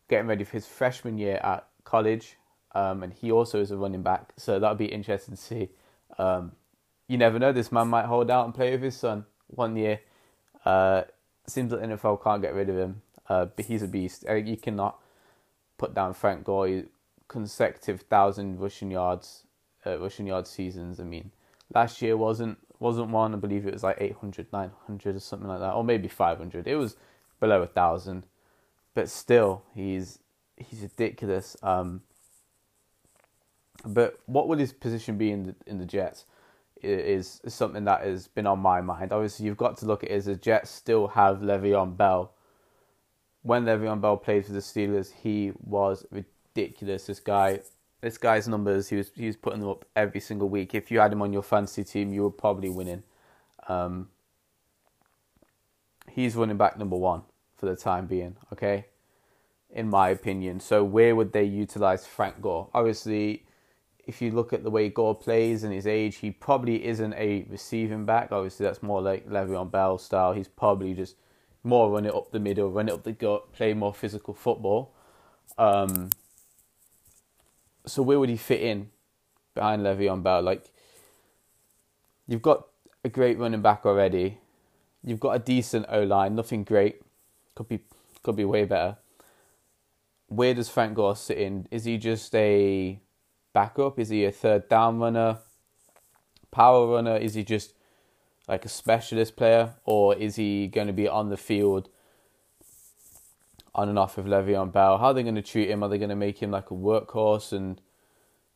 getting 0.09 0.27
ready 0.27 0.45
for 0.45 0.53
his 0.53 0.67
freshman 0.67 1.19
year 1.19 1.37
at 1.43 1.67
college, 1.85 2.37
um, 2.75 3.03
and 3.03 3.12
he 3.12 3.31
also 3.31 3.61
is 3.61 3.71
a 3.71 3.77
running 3.77 4.03
back. 4.03 4.33
So 4.37 4.59
that'll 4.59 4.77
be 4.77 4.87
interesting 4.87 5.37
to 5.37 5.41
see. 5.41 5.69
Um, 6.19 6.53
you 7.09 7.19
never 7.19 7.39
know; 7.39 7.53
this 7.53 7.71
man 7.71 7.89
might 7.89 8.07
hold 8.07 8.31
out 8.31 8.47
and 8.47 8.55
play 8.55 8.73
with 8.73 8.83
his 8.83 8.97
son 8.97 9.27
one 9.49 9.77
year. 9.77 10.01
Uh, 10.65 11.03
seems 11.47 11.73
like 11.73 11.83
NFL 11.83 12.23
can't 12.23 12.41
get 12.41 12.55
rid 12.55 12.71
of 12.71 12.77
him, 12.77 13.03
uh, 13.29 13.45
but 13.45 13.67
he's 13.67 13.83
a 13.83 13.89
beast. 13.89 14.25
You 14.29 14.57
cannot 14.57 14.99
put 15.77 15.95
down 15.95 16.15
Frank 16.15 16.45
Gore 16.45 16.85
consecutive 17.29 18.03
thousand 18.03 18.61
rushing 18.61 18.91
yards 18.91 19.45
uh, 19.87 19.99
rushing 19.99 20.27
yard 20.27 20.47
seasons. 20.47 21.01
I 21.01 21.05
mean, 21.05 21.31
last 21.75 22.03
year 22.03 22.17
wasn't 22.17 22.59
wasn't 22.79 23.11
one. 23.11 23.35
I 23.35 23.39
believe 23.39 23.67
it 23.67 23.73
was 23.73 23.83
like 23.83 23.99
800, 24.01 24.53
900 24.53 25.17
or 25.17 25.21
something 25.21 25.49
like 25.49 25.61
that, 25.61 25.73
or 25.73 25.85
maybe 25.85 26.09
500. 26.09 26.67
It 26.67 26.77
was 26.77 26.97
below 27.41 27.62
a 27.62 27.67
thousand, 27.67 28.27
but 28.95 29.09
still, 29.09 29.62
he's 29.75 30.19
he's 30.57 30.81
ridiculous. 30.81 31.57
Um, 31.62 32.03
but 33.85 34.21
what 34.27 34.49
would 34.49 34.59
his 34.59 34.73
position 34.73 35.19
be 35.19 35.31
in 35.31 35.45
the 35.45 35.55
in 35.67 35.79
the 35.79 35.87
Jets? 35.87 36.25
Is, 36.83 37.41
is 37.45 37.55
something 37.55 37.85
that 37.85 38.03
has 38.03 38.27
been 38.27 38.45
on 38.45 38.59
my 38.59 38.81
mind. 38.81 39.12
Obviously, 39.12 39.47
you've 39.47 39.57
got 39.57 39.77
to 39.79 39.87
look 39.87 40.03
at 40.03 40.11
it 40.11 40.15
as 40.15 40.25
the 40.25 40.35
Jets 40.35 40.69
still 40.69 41.07
have 41.07 41.39
Le'Veon 41.39 41.97
Bell. 41.97 42.33
When 43.43 43.65
Le'Veon 43.65 44.01
Bell 44.01 44.17
played 44.17 44.45
for 44.45 44.53
the 44.53 44.59
Steelers, 44.59 45.12
he 45.23 45.53
was 45.61 46.05
ridiculous. 46.11 47.07
This 47.07 47.21
guy 47.21 47.61
this 48.02 48.18
guy's 48.18 48.49
numbers, 48.49 48.88
he 48.88 48.97
was 48.97 49.11
he 49.14 49.26
was 49.26 49.37
putting 49.37 49.61
them 49.61 49.71
up 49.71 49.87
every 49.97 50.21
single 50.21 50.49
week. 50.49 50.75
If 50.75 50.90
you 50.90 50.99
had 50.99 51.12
him 51.12 51.23
on 51.23 51.32
your 51.32 51.42
fantasy 51.42 51.85
team, 51.85 52.12
you 52.12 52.25
were 52.25 52.30
probably 52.30 52.68
winning. 52.68 53.04
Um, 53.68 54.09
he's 56.11 56.35
running 56.35 56.56
back 56.56 56.76
number 56.76 56.97
one 56.97 57.23
for 57.56 57.66
the 57.66 57.76
time 57.76 58.06
being. 58.06 58.37
Okay, 58.52 58.87
in 59.71 59.88
my 59.88 60.11
opinion. 60.11 60.61
So 60.61 60.85
where 60.85 61.14
would 61.16 61.32
they 61.32 61.44
utilize 61.44 62.04
Frank 62.04 62.42
Gore? 62.42 62.68
Obviously, 62.75 63.44
if 64.04 64.21
you 64.21 64.32
look 64.32 64.52
at 64.52 64.64
the 64.64 64.71
way 64.71 64.88
Gore 64.88 65.14
plays 65.14 65.62
and 65.62 65.73
his 65.73 65.87
age, 65.87 66.16
he 66.16 66.32
probably 66.32 66.85
isn't 66.85 67.14
a 67.14 67.47
receiving 67.49 68.04
back. 68.04 68.32
Obviously, 68.32 68.66
that's 68.66 68.82
more 68.82 69.00
like 69.00 69.28
Le'Veon 69.28 69.71
Bell 69.71 69.97
style. 69.97 70.32
He's 70.32 70.49
probably 70.49 70.92
just 70.92 71.14
more 71.62 71.88
run 71.88 72.04
it 72.04 72.12
up 72.12 72.32
the 72.32 72.40
middle, 72.40 72.68
run 72.68 72.88
it 72.88 72.94
up 72.94 73.04
the 73.04 73.12
gut, 73.12 73.52
play 73.52 73.75
more 73.75 73.94
physical 73.94 74.35
football. 74.35 74.92
Um, 75.56 76.11
so 77.87 78.03
where 78.03 78.19
would 78.19 78.29
he 78.29 78.37
fit 78.37 78.61
in 78.61 78.91
behind 79.55 79.83
Le'Veon 79.83 80.23
Bell? 80.23 80.43
Like, 80.43 80.71
you've 82.27 82.43
got 82.43 82.67
a 83.05 83.09
great 83.09 83.39
running 83.39 83.62
back 83.62 83.85
already. 83.85 84.39
You've 85.05 85.21
got 85.21 85.33
a 85.33 85.39
decent 85.39 85.87
O 85.89 86.03
line, 86.03 86.35
nothing 86.35 86.65
great. 86.65 87.03
Could 87.55 87.69
be 87.69 87.81
could 88.23 88.37
be 88.37 88.45
way 88.45 88.65
better. 88.65 88.97
Where 90.29 90.55
does 90.55 90.69
Frank 90.69 90.95
Gore 90.95 91.17
sit 91.17 91.39
in? 91.39 91.67
Is 91.71 91.85
he 91.85 91.99
just 91.99 92.35
a 92.35 93.01
backup? 93.53 93.99
Is 93.99 94.09
he 94.09 94.25
a 94.25 94.33
third 94.33 94.69
down 94.69 94.99
runner? 94.99 95.39
Power 96.51 96.87
runner? 96.95 97.17
Is 97.17 97.35
he 97.35 97.43
just 97.43 97.75
like 98.49 98.65
a 98.65 98.69
specialist 98.69 99.37
player? 99.37 99.75
Or 99.85 100.15
is 100.15 100.37
he 100.37 100.69
going 100.69 100.87
to 100.87 100.93
be 100.93 101.09
on 101.09 101.29
the 101.31 101.37
field 101.37 101.89
on 103.75 103.88
and 103.88 103.99
off 103.99 104.17
with 104.17 104.26
Le'Veon 104.26 104.73
Bell? 104.73 104.99
How 104.99 105.07
are 105.07 105.14
they 105.14 105.23
going 105.23 105.35
to 105.35 105.43
treat 105.43 105.71
him? 105.71 105.83
Are 105.83 105.88
they 105.88 105.99
going 105.99 106.11
to 106.11 106.17
make 106.17 106.38
him 106.38 106.50
like 106.50 106.71
a 106.71 106.75
workhorse 106.75 107.52
and 107.52 107.81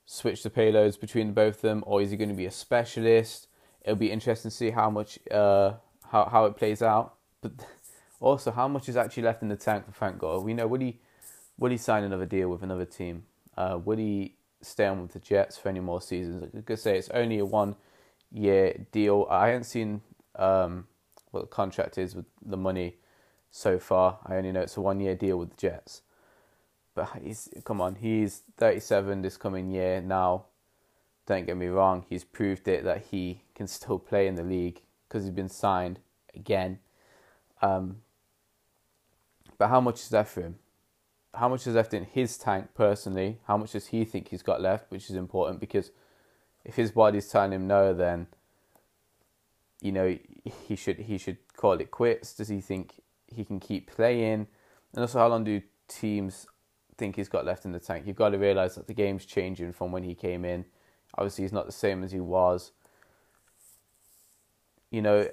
switch 0.05 0.43
the 0.43 0.51
payloads 0.51 0.99
between 0.99 1.33
both 1.33 1.57
of 1.57 1.63
them? 1.63 1.85
Or 1.87 2.03
is 2.03 2.11
he 2.11 2.17
going 2.17 2.29
to 2.29 2.35
be 2.35 2.47
a 2.47 2.51
specialist? 2.51 3.49
It'll 3.83 3.97
be 3.97 4.11
interesting 4.11 4.51
to 4.51 4.57
see 4.57 4.71
how 4.71 4.91
much 4.91 5.19
uh, 5.31 5.75
how 6.11 6.27
how 6.27 6.45
it 6.47 6.57
plays 6.57 6.83
out. 6.83 7.15
But 7.41 7.53
also, 8.21 8.51
how 8.51 8.69
much 8.69 8.89
is 8.89 8.97
actually 8.97 9.25
left 9.25 9.43
in 9.43 9.49
the 9.49 9.57
tank 9.57 9.87
for 9.87 9.93
Frank 9.93 10.19
Gore? 10.19 10.41
We 10.41 10.55
know 10.55 10.67
would 10.67 10.83
he 10.83 11.01
would 11.59 11.73
he 11.73 11.79
sign 11.79 12.05
another 12.05 12.27
deal 12.27 12.49
with 12.49 12.63
another 12.63 12.85
team? 12.85 13.25
Uh, 13.57 13.79
would 13.85 13.99
he 13.99 14.35
stay 14.61 14.87
on 14.87 15.03
with 15.03 15.13
the 15.13 15.21
Jets 15.21 15.57
for 15.57 15.69
any 15.69 15.81
more 15.81 16.01
seasons? 16.01 16.45
I 16.57 16.61
could 16.61 16.79
say 16.79 16.99
it's 16.99 17.09
only 17.11 17.39
a 17.39 17.45
one 17.45 17.77
year 18.31 18.87
deal. 18.93 19.27
I 19.31 19.49
haven't 19.49 19.65
seen 19.65 20.03
um, 20.35 20.87
what 21.31 21.43
the 21.43 21.47
contract 21.47 21.99
is 21.99 22.15
with 22.15 22.27
the 22.45 22.57
money 22.57 22.97
so 23.57 23.79
far. 23.79 24.19
I 24.27 24.37
only 24.37 24.53
know 24.53 24.61
it's 24.61 24.77
a 24.77 24.81
one 24.83 25.01
year 25.01 25.15
deal 25.15 25.39
with 25.39 25.51
the 25.51 25.57
Jets. 25.57 26.03
But 26.95 27.09
he's 27.23 27.49
come 27.65 27.81
on, 27.81 27.97
he's 27.97 28.43
37 28.59 29.23
this 29.23 29.37
coming 29.37 29.71
year 29.71 30.01
now. 30.01 30.45
Don't 31.27 31.47
get 31.47 31.57
me 31.57 31.67
wrong, 31.67 32.05
he's 32.09 32.23
proved 32.23 32.69
it 32.69 32.85
that 32.85 33.07
he 33.11 33.43
can 33.55 33.67
still 33.67 33.99
play 33.99 34.27
in 34.27 34.37
the 34.37 34.45
league 34.45 34.83
because 35.09 35.25
he's 35.25 35.33
been 35.33 35.49
signed 35.49 35.99
again. 36.35 36.79
Um, 37.63 37.97
but 39.59 39.69
how 39.69 39.81
much 39.81 40.01
is 40.01 40.13
left 40.13 40.35
for 40.35 40.43
him? 40.43 40.57
How 41.35 41.49
much 41.49 41.67
is 41.67 41.75
left 41.75 41.95
in 41.95 42.05
his 42.05 42.39
tank 42.39 42.69
personally? 42.75 43.41
How 43.47 43.57
much 43.57 43.73
does 43.73 43.89
he 43.89 44.05
think 44.05 44.29
he's 44.29 44.43
got 44.43 44.61
left? 44.61 44.91
Which 44.91 45.11
is 45.11 45.17
important 45.17 45.61
because 45.61 45.91
if 46.65 46.77
his 46.77 46.91
body's 46.91 47.29
telling 47.29 47.53
him 47.53 47.67
no, 47.67 47.95
then 47.95 48.27
you 49.81 49.93
know 49.93 50.19
he 50.45 50.77
should 50.77 51.01
he 51.01 51.19
should 51.19 51.39
call 51.57 51.73
it 51.73 51.91
quits. 51.91 52.35
Does 52.35 52.49
he 52.49 52.61
think 52.61 53.01
he 53.37 53.45
can 53.45 53.61
keep 53.61 53.91
playing? 53.91 54.47
And 54.95 55.03
also, 55.03 55.19
how 55.19 55.29
long 55.29 55.45
do 55.45 55.63
teams 55.89 56.47
think 56.97 57.17
he's 57.17 57.29
got 57.29 57.45
left 57.45 57.65
in 57.65 57.73
the 57.73 57.79
tank? 57.79 58.07
You've 58.07 58.17
got 58.17 58.31
to 58.31 58.39
realize 58.39 58.75
that 58.75 58.87
the 58.87 58.95
game's 58.95 59.25
changing 59.25 59.73
from 59.73 59.93
when 59.93 60.03
he 60.03 60.15
came 60.15 60.45
in. 60.45 60.65
Obviously, 61.17 61.45
he's 61.45 61.53
not 61.53 61.67
the 61.67 61.73
same 61.73 62.03
as 62.03 62.13
he 62.13 62.21
was. 62.21 62.73
You 64.91 65.03
know, 65.03 65.29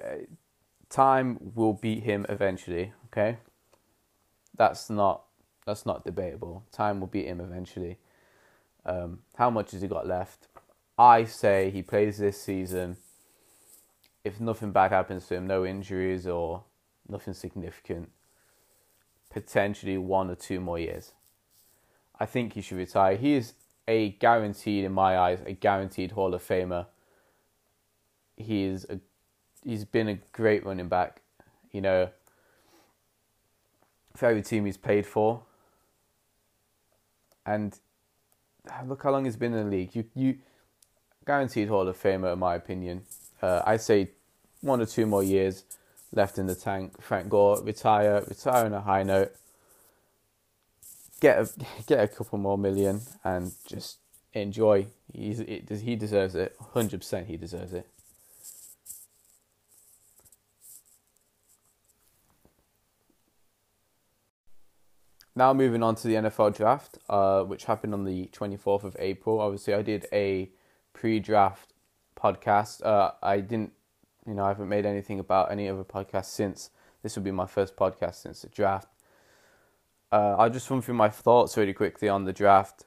time 0.88 1.38
will 1.54 1.72
beat 1.72 2.02
him 2.02 2.26
eventually. 2.28 2.92
Okay, 3.06 3.38
that's 4.56 4.90
not 4.90 5.24
that's 5.66 5.86
not 5.86 6.04
debatable. 6.04 6.64
Time 6.72 7.00
will 7.00 7.06
beat 7.06 7.26
him 7.26 7.40
eventually. 7.40 7.98
Um, 8.86 9.20
how 9.36 9.50
much 9.50 9.70
has 9.72 9.82
he 9.82 9.88
got 9.88 10.06
left? 10.06 10.48
I 10.98 11.24
say 11.24 11.70
he 11.70 11.82
plays 11.82 12.18
this 12.18 12.40
season. 12.40 12.96
If 14.22 14.40
nothing 14.40 14.72
bad 14.72 14.90
happens 14.90 15.26
to 15.26 15.36
him, 15.36 15.46
no 15.46 15.64
injuries 15.64 16.26
or 16.26 16.64
nothing 17.08 17.34
significant, 17.34 18.10
potentially 19.30 19.98
one 19.98 20.30
or 20.30 20.34
two 20.34 20.60
more 20.60 20.78
years. 20.78 21.12
I 22.18 22.26
think 22.26 22.52
he 22.54 22.60
should 22.60 22.78
retire. 22.78 23.16
He 23.16 23.34
is 23.34 23.54
a 23.86 24.10
guaranteed, 24.10 24.84
in 24.84 24.92
my 24.92 25.18
eyes, 25.18 25.40
a 25.46 25.52
guaranteed 25.52 26.12
Hall 26.12 26.34
of 26.34 26.42
Famer. 26.42 26.86
He 28.36 28.64
is 28.64 28.86
a, 28.88 29.00
he's 29.64 29.84
been 29.84 30.08
a 30.08 30.18
great 30.32 30.64
running 30.64 30.88
back. 30.88 31.22
You 31.72 31.80
know, 31.80 32.08
for 34.16 34.26
every 34.26 34.42
team 34.42 34.64
he's 34.64 34.76
played 34.76 35.06
for. 35.06 35.42
And 37.44 37.78
look 38.86 39.02
how 39.02 39.10
long 39.10 39.24
he's 39.24 39.36
been 39.36 39.52
in 39.52 39.68
the 39.68 39.76
league. 39.76 39.94
You 39.94 40.04
you 40.14 40.38
guaranteed 41.26 41.68
Hall 41.68 41.86
of 41.88 42.00
Famer, 42.00 42.32
in 42.32 42.38
my 42.38 42.54
opinion. 42.54 43.02
Uh, 43.42 43.62
I 43.66 43.76
say 43.76 44.12
one 44.60 44.80
or 44.80 44.86
two 44.86 45.04
more 45.04 45.22
years 45.22 45.64
left 46.14 46.38
in 46.38 46.46
the 46.46 46.54
tank. 46.54 47.00
Frank 47.00 47.28
Gore 47.28 47.62
retire, 47.62 48.24
retire 48.26 48.66
on 48.66 48.72
a 48.72 48.80
high 48.80 49.02
note. 49.02 49.32
Get 51.20 51.38
a 51.38 51.48
get 51.86 52.02
a 52.02 52.08
couple 52.08 52.38
more 52.38 52.58
million 52.58 53.02
and 53.22 53.52
just 53.66 53.98
enjoy. 54.32 54.86
He's 55.12 55.40
it, 55.40 55.70
he 55.70 55.96
deserves 55.96 56.34
it. 56.34 56.56
Hundred 56.72 57.00
percent, 57.00 57.26
he 57.26 57.36
deserves 57.36 57.72
it. 57.72 57.88
Now 65.36 65.52
moving 65.52 65.82
on 65.82 65.96
to 65.96 66.06
the 66.06 66.14
NFL 66.14 66.56
draft, 66.56 66.98
uh, 67.08 67.42
which 67.42 67.64
happened 67.64 67.92
on 67.92 68.04
the 68.04 68.26
twenty 68.26 68.56
fourth 68.56 68.84
of 68.84 68.96
April. 68.98 69.40
Obviously, 69.40 69.74
I 69.74 69.82
did 69.82 70.06
a 70.12 70.50
pre-draft 70.92 71.72
podcast. 72.16 72.84
Uh, 72.86 73.12
I 73.22 73.40
didn't, 73.40 73.72
you 74.26 74.34
know, 74.34 74.44
I 74.44 74.48
haven't 74.48 74.68
made 74.68 74.86
anything 74.86 75.20
about 75.20 75.50
any 75.50 75.68
other 75.68 75.84
podcast 75.84 76.26
since. 76.26 76.70
This 77.02 77.16
will 77.16 77.22
be 77.22 77.30
my 77.30 77.46
first 77.46 77.76
podcast 77.76 78.16
since 78.16 78.42
the 78.42 78.48
draft. 78.48 78.88
Uh, 80.10 80.36
I'll 80.38 80.50
just 80.50 80.68
run 80.70 80.80
through 80.80 80.94
my 80.94 81.08
thoughts 81.08 81.56
really 81.56 81.72
quickly 81.72 82.08
on 82.08 82.24
the 82.24 82.32
draft. 82.32 82.84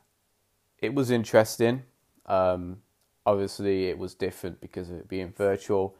It 0.79 0.93
was 0.93 1.11
interesting. 1.11 1.83
Um, 2.25 2.77
obviously, 3.25 3.85
it 3.85 3.97
was 3.97 4.15
different 4.15 4.61
because 4.61 4.89
of 4.89 4.97
it 4.97 5.07
being 5.07 5.31
virtual. 5.31 5.95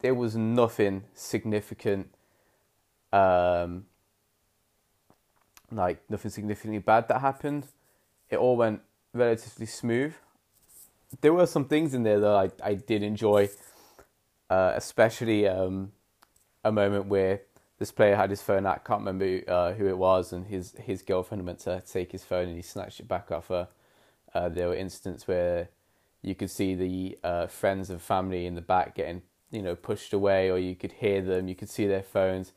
There 0.00 0.14
was 0.14 0.36
nothing 0.36 1.04
significant, 1.14 2.14
um, 3.12 3.86
like 5.70 6.02
nothing 6.08 6.30
significantly 6.30 6.78
bad 6.78 7.08
that 7.08 7.20
happened. 7.20 7.66
It 8.30 8.38
all 8.38 8.56
went 8.56 8.80
relatively 9.12 9.66
smooth 9.66 10.14
there 11.20 11.32
were 11.32 11.46
some 11.46 11.64
things 11.64 11.94
in 11.94 12.02
there 12.02 12.20
that 12.20 12.30
I, 12.30 12.50
I 12.62 12.74
did 12.74 13.02
enjoy, 13.02 13.48
uh, 14.50 14.72
especially 14.74 15.46
um, 15.48 15.92
a 16.64 16.72
moment 16.72 17.06
where 17.06 17.42
this 17.78 17.92
player 17.92 18.16
had 18.16 18.28
his 18.28 18.42
phone 18.42 18.66
out. 18.66 18.82
I 18.84 18.86
can't 18.86 19.00
remember 19.00 19.40
uh, 19.48 19.72
who 19.72 19.86
it 19.86 19.96
was, 19.96 20.32
and 20.32 20.46
his 20.46 20.74
his 20.78 21.02
girlfriend 21.02 21.46
went 21.46 21.60
to 21.60 21.80
take 21.80 22.12
his 22.12 22.24
phone 22.24 22.48
and 22.48 22.56
he 22.56 22.62
snatched 22.62 23.00
it 23.00 23.08
back 23.08 23.30
off 23.30 23.48
her. 23.48 23.68
Uh, 24.34 24.48
there 24.48 24.68
were 24.68 24.74
instances 24.74 25.26
where 25.26 25.70
you 26.22 26.34
could 26.34 26.50
see 26.50 26.74
the 26.74 27.18
uh, 27.24 27.46
friends 27.46 27.88
and 27.88 28.02
family 28.02 28.44
in 28.44 28.54
the 28.54 28.60
back 28.60 28.94
getting 28.94 29.22
you 29.50 29.62
know 29.62 29.74
pushed 29.74 30.12
away, 30.12 30.50
or 30.50 30.58
you 30.58 30.74
could 30.74 30.92
hear 30.92 31.22
them. 31.22 31.48
You 31.48 31.54
could 31.54 31.70
see 31.70 31.86
their 31.86 32.02
phones. 32.02 32.52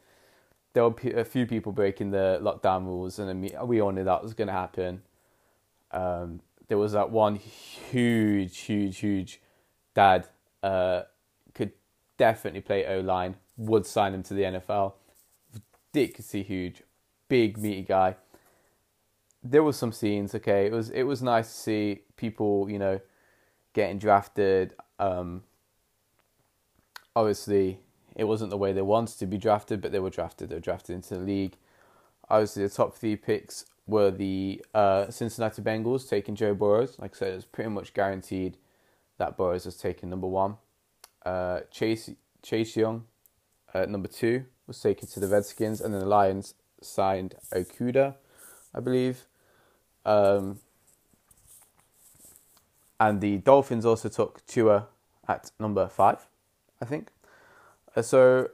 There 0.74 0.84
were 0.84 0.96
a 1.16 1.24
few 1.24 1.46
people 1.46 1.72
breaking 1.72 2.12
the 2.12 2.40
lockdown 2.42 2.86
rules, 2.86 3.20
and 3.20 3.52
we 3.64 3.80
all 3.80 3.92
knew 3.92 4.04
that 4.04 4.24
was 4.24 4.34
going 4.34 4.48
to 4.48 4.54
happen. 4.54 5.04
Um, 5.92 6.42
there 6.68 6.80
was 6.80 6.94
that 6.94 7.12
one 7.12 7.36
huge, 7.36 8.58
huge, 8.58 8.98
huge 8.98 9.40
dad 9.94 10.28
uh, 10.64 11.04
definitely 12.18 12.62
play 12.62 12.86
O 12.86 13.00
line. 13.00 13.36
Would 13.58 13.86
sign 13.86 14.14
him 14.14 14.24
to 14.24 14.34
the 14.34 14.44
NFL. 14.44 14.94
Ridiculously 15.94 16.44
huge, 16.44 16.82
big 17.28 17.58
meaty 17.58 17.84
guy. 17.84 18.16
There 19.44 19.64
was 19.64 19.78
some 19.78 19.92
scenes. 19.92 20.34
Okay, 20.34 20.66
it 20.66 20.72
was 20.72 20.90
it 20.90 21.04
was 21.04 21.22
nice 21.22 21.48
to 21.48 21.54
see 21.54 22.02
people, 22.16 22.70
you 22.70 22.80
know, 22.80 23.00
getting 23.74 24.00
drafted. 24.00 24.74
Um, 24.98 25.44
obviously, 27.16 27.80
it 28.16 28.24
wasn't 28.24 28.50
the 28.50 28.58
way 28.58 28.74
they 28.74 28.82
wanted 28.82 29.20
to 29.20 29.28
be 29.28 29.38
drafted, 29.38 29.82
but 29.82 29.92
they 29.92 30.00
were 30.00 30.10
drafted. 30.10 30.50
They 30.50 30.56
were 30.56 30.62
drafted 30.62 30.96
into 30.96 31.16
the 31.16 31.22
league. 31.22 31.58
Obviously, 32.30 32.64
the 32.64 32.70
top 32.70 32.96
three 32.96 33.16
picks 33.16 33.66
were 33.86 34.12
the 34.12 34.64
uh, 34.74 35.10
Cincinnati 35.10 35.62
Bengals 35.62 36.10
taking 36.10 36.36
Joe 36.36 36.54
Burrows. 36.54 36.98
Like 37.00 37.16
I 37.16 37.18
said, 37.18 37.32
it 37.34 37.36
was 37.36 37.46
pretty 37.46 37.70
much 37.70 37.94
guaranteed 37.94 38.58
that 39.18 39.38
Burrows 39.38 39.66
was 39.66 39.78
taking 39.78 40.10
number 40.10 40.28
one. 40.28 40.56
Uh, 41.26 41.62
Chase 41.72 42.12
Chase 42.42 42.76
Young, 42.76 43.06
uh, 43.74 43.86
number 43.86 44.08
two, 44.08 44.46
was 44.68 44.80
taken 44.80 45.08
to 45.08 45.20
the 45.20 45.28
Redskins, 45.28 45.82
and 45.82 45.94
then 45.94 46.02
the 46.02 46.08
Lions 46.08 46.56
signed 46.82 47.36
Okudah, 47.54 48.16
I 48.74 48.80
believe. 48.80 49.26
Um, 50.06 50.60
and 53.00 53.22
the 53.22 53.38
Dolphins 53.38 53.86
also 53.86 54.10
took 54.10 54.46
Tua 54.46 54.88
at 55.28 55.52
number 55.60 55.88
five, 55.88 56.26
I 56.82 56.86
think. 56.86 57.10
Uh, 57.96 58.02
so, 58.02 58.50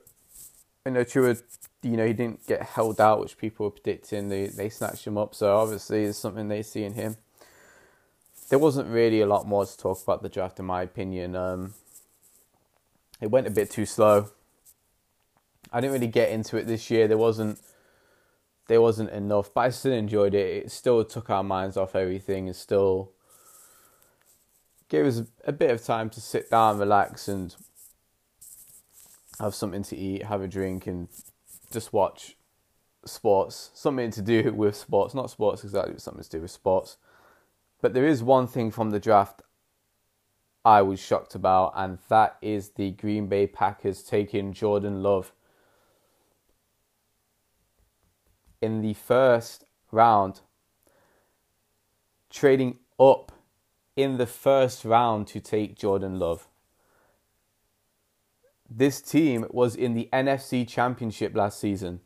you 0.86 0.92
know, 0.92 1.04
Tua 1.04 1.36
you 1.82 1.96
know, 1.96 2.06
he 2.06 2.14
didn't 2.14 2.46
get 2.46 2.62
held 2.62 3.00
out, 3.00 3.22
which 3.22 3.38
people 3.38 3.66
were 3.66 3.72
predicting. 3.72 4.30
They 4.30 4.48
they 4.48 4.70
snatched 4.70 5.08
him 5.08 5.18
up, 5.18 5.34
so 5.34 5.56
obviously 5.56 6.04
it's 6.04 6.18
something 6.18 6.48
they 6.48 6.64
see 6.64 6.84
in 6.84 6.94
him. 6.94 7.18
There 8.50 8.60
wasn't 8.60 8.90
really 8.90 9.22
a 9.22 9.28
lot 9.28 9.48
more 9.48 9.66
to 9.66 9.78
talk 9.78 10.02
about 10.04 10.24
the 10.24 10.30
draft, 10.30 10.60
in 10.60 10.66
my 10.66 10.82
opinion. 10.82 11.36
Um, 11.36 11.74
it 13.22 13.32
went 13.32 13.48
a 13.48 13.52
bit 13.52 13.70
too 13.70 13.86
slow. 13.86 14.30
I 15.72 15.82
didn't 15.82 15.94
really 15.94 16.08
get 16.08 16.30
into 16.30 16.58
it 16.58 16.68
this 16.68 16.90
year. 16.90 17.08
There 17.08 17.18
wasn't 17.18 17.60
there 18.68 18.82
wasn't 18.82 19.10
enough, 19.10 19.52
but 19.54 19.62
I 19.62 19.70
still 19.70 19.94
enjoyed 19.94 20.36
it. 20.36 20.66
It 20.66 20.72
still 20.72 21.04
took 21.04 21.30
our 21.30 21.44
minds 21.44 21.76
off 21.76 21.96
everything 21.96 22.48
and 22.48 22.56
still 22.56 23.12
gave 24.90 25.06
us 25.06 25.24
a 25.44 25.52
bit 25.52 25.72
of 25.72 25.84
time 25.84 26.10
to 26.12 26.22
sit 26.22 26.52
down, 26.52 26.78
relax, 26.78 27.28
and 27.28 27.56
have 29.40 29.56
something 29.56 29.84
to 29.84 29.98
eat, 29.98 30.24
have 30.24 30.42
a 30.42 30.48
drink, 30.48 30.86
and 30.86 31.08
just 31.72 31.94
watch 31.94 32.36
sports. 33.06 33.72
Something 33.74 34.12
to 34.12 34.22
do 34.22 34.54
with 34.56 34.76
sports, 34.76 35.16
not 35.16 35.32
sports 35.32 35.64
exactly, 35.64 35.94
but 35.94 36.02
something 36.02 36.24
to 36.24 36.30
do 36.30 36.42
with 36.42 36.52
sports. 36.52 36.98
But 37.82 37.94
there 37.94 38.06
is 38.06 38.22
one 38.22 38.46
thing 38.46 38.70
from 38.72 38.92
the 38.92 39.00
draft 39.00 39.42
I 40.66 40.82
was 40.82 41.00
shocked 41.00 41.36
about, 41.36 41.74
and 41.76 42.00
that 42.10 42.38
is 42.42 42.70
the 42.72 42.92
Green 42.92 43.28
Bay 43.28 43.48
Packers 43.48 44.04
taking 44.04 44.54
Jordan 44.54 45.02
Love 45.02 45.32
in 48.62 48.82
the 48.82 48.94
first 48.94 49.64
round, 49.92 50.42
trading 52.30 52.80
up 53.00 53.32
in 53.96 54.18
the 54.18 54.28
first 54.28 54.84
round 54.84 55.28
to 55.28 55.40
take 55.40 55.78
Jordan 55.78 56.20
Love. 56.20 56.48
This 58.70 59.02
team 59.02 59.48
was 59.50 59.76
in 59.76 59.94
the 59.94 60.10
NFC 60.14 60.68
Championship 60.68 61.36
last 61.36 61.60
season, 61.60 62.02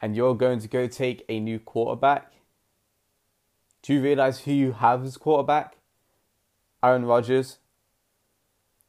and 0.00 0.16
you're 0.16 0.34
going 0.34 0.58
to 0.60 0.68
go 0.68 0.86
take 0.86 1.24
a 1.28 1.38
new 1.38 1.58
quarterback. 1.58 2.32
Do 3.82 3.92
you 3.94 4.02
realize 4.02 4.40
who 4.40 4.52
you 4.52 4.72
have 4.72 5.04
as 5.04 5.16
quarterback? 5.16 5.76
Aaron 6.84 7.06
Rodgers. 7.06 7.58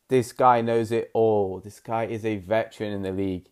This 0.10 0.34
guy 0.34 0.62
knows 0.62 0.92
it 0.92 1.10
all. 1.14 1.60
This 1.60 1.80
guy 1.80 2.06
is 2.06 2.26
a 2.26 2.38
veteran 2.38 2.92
in 2.92 3.02
the 3.02 3.12
league 3.12 3.48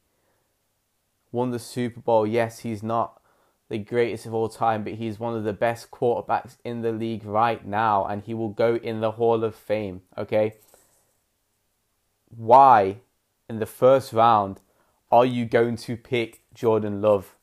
won 1.33 1.51
the 1.51 1.59
Super 1.59 1.99
Bowl. 1.99 2.25
Yes, 2.25 2.59
he's 2.59 2.81
not 2.81 3.19
the 3.67 3.79
greatest 3.79 4.25
of 4.25 4.33
all 4.33 4.47
time, 4.47 4.83
but 4.83 4.93
he's 4.93 5.19
one 5.19 5.35
of 5.35 5.43
the 5.43 5.51
best 5.51 5.91
quarterbacks 5.91 6.55
in 6.63 6.81
the 6.81 6.93
league 6.93 7.25
right 7.25 7.65
now, 7.65 8.05
and 8.05 8.23
he 8.23 8.33
will 8.33 8.49
go 8.49 8.75
in 8.75 9.01
the 9.01 9.11
Hall 9.11 9.43
of 9.43 9.55
Fame. 9.55 10.03
Okay. 10.17 10.55
Why, 12.29 12.97
in 13.49 13.59
the 13.59 13.65
first 13.65 14.13
round, 14.13 14.61
are 15.11 15.25
you 15.25 15.45
going 15.45 15.75
to 15.77 15.97
pick 15.97 16.41
Jordan 16.53 17.01
Love? 17.01 17.35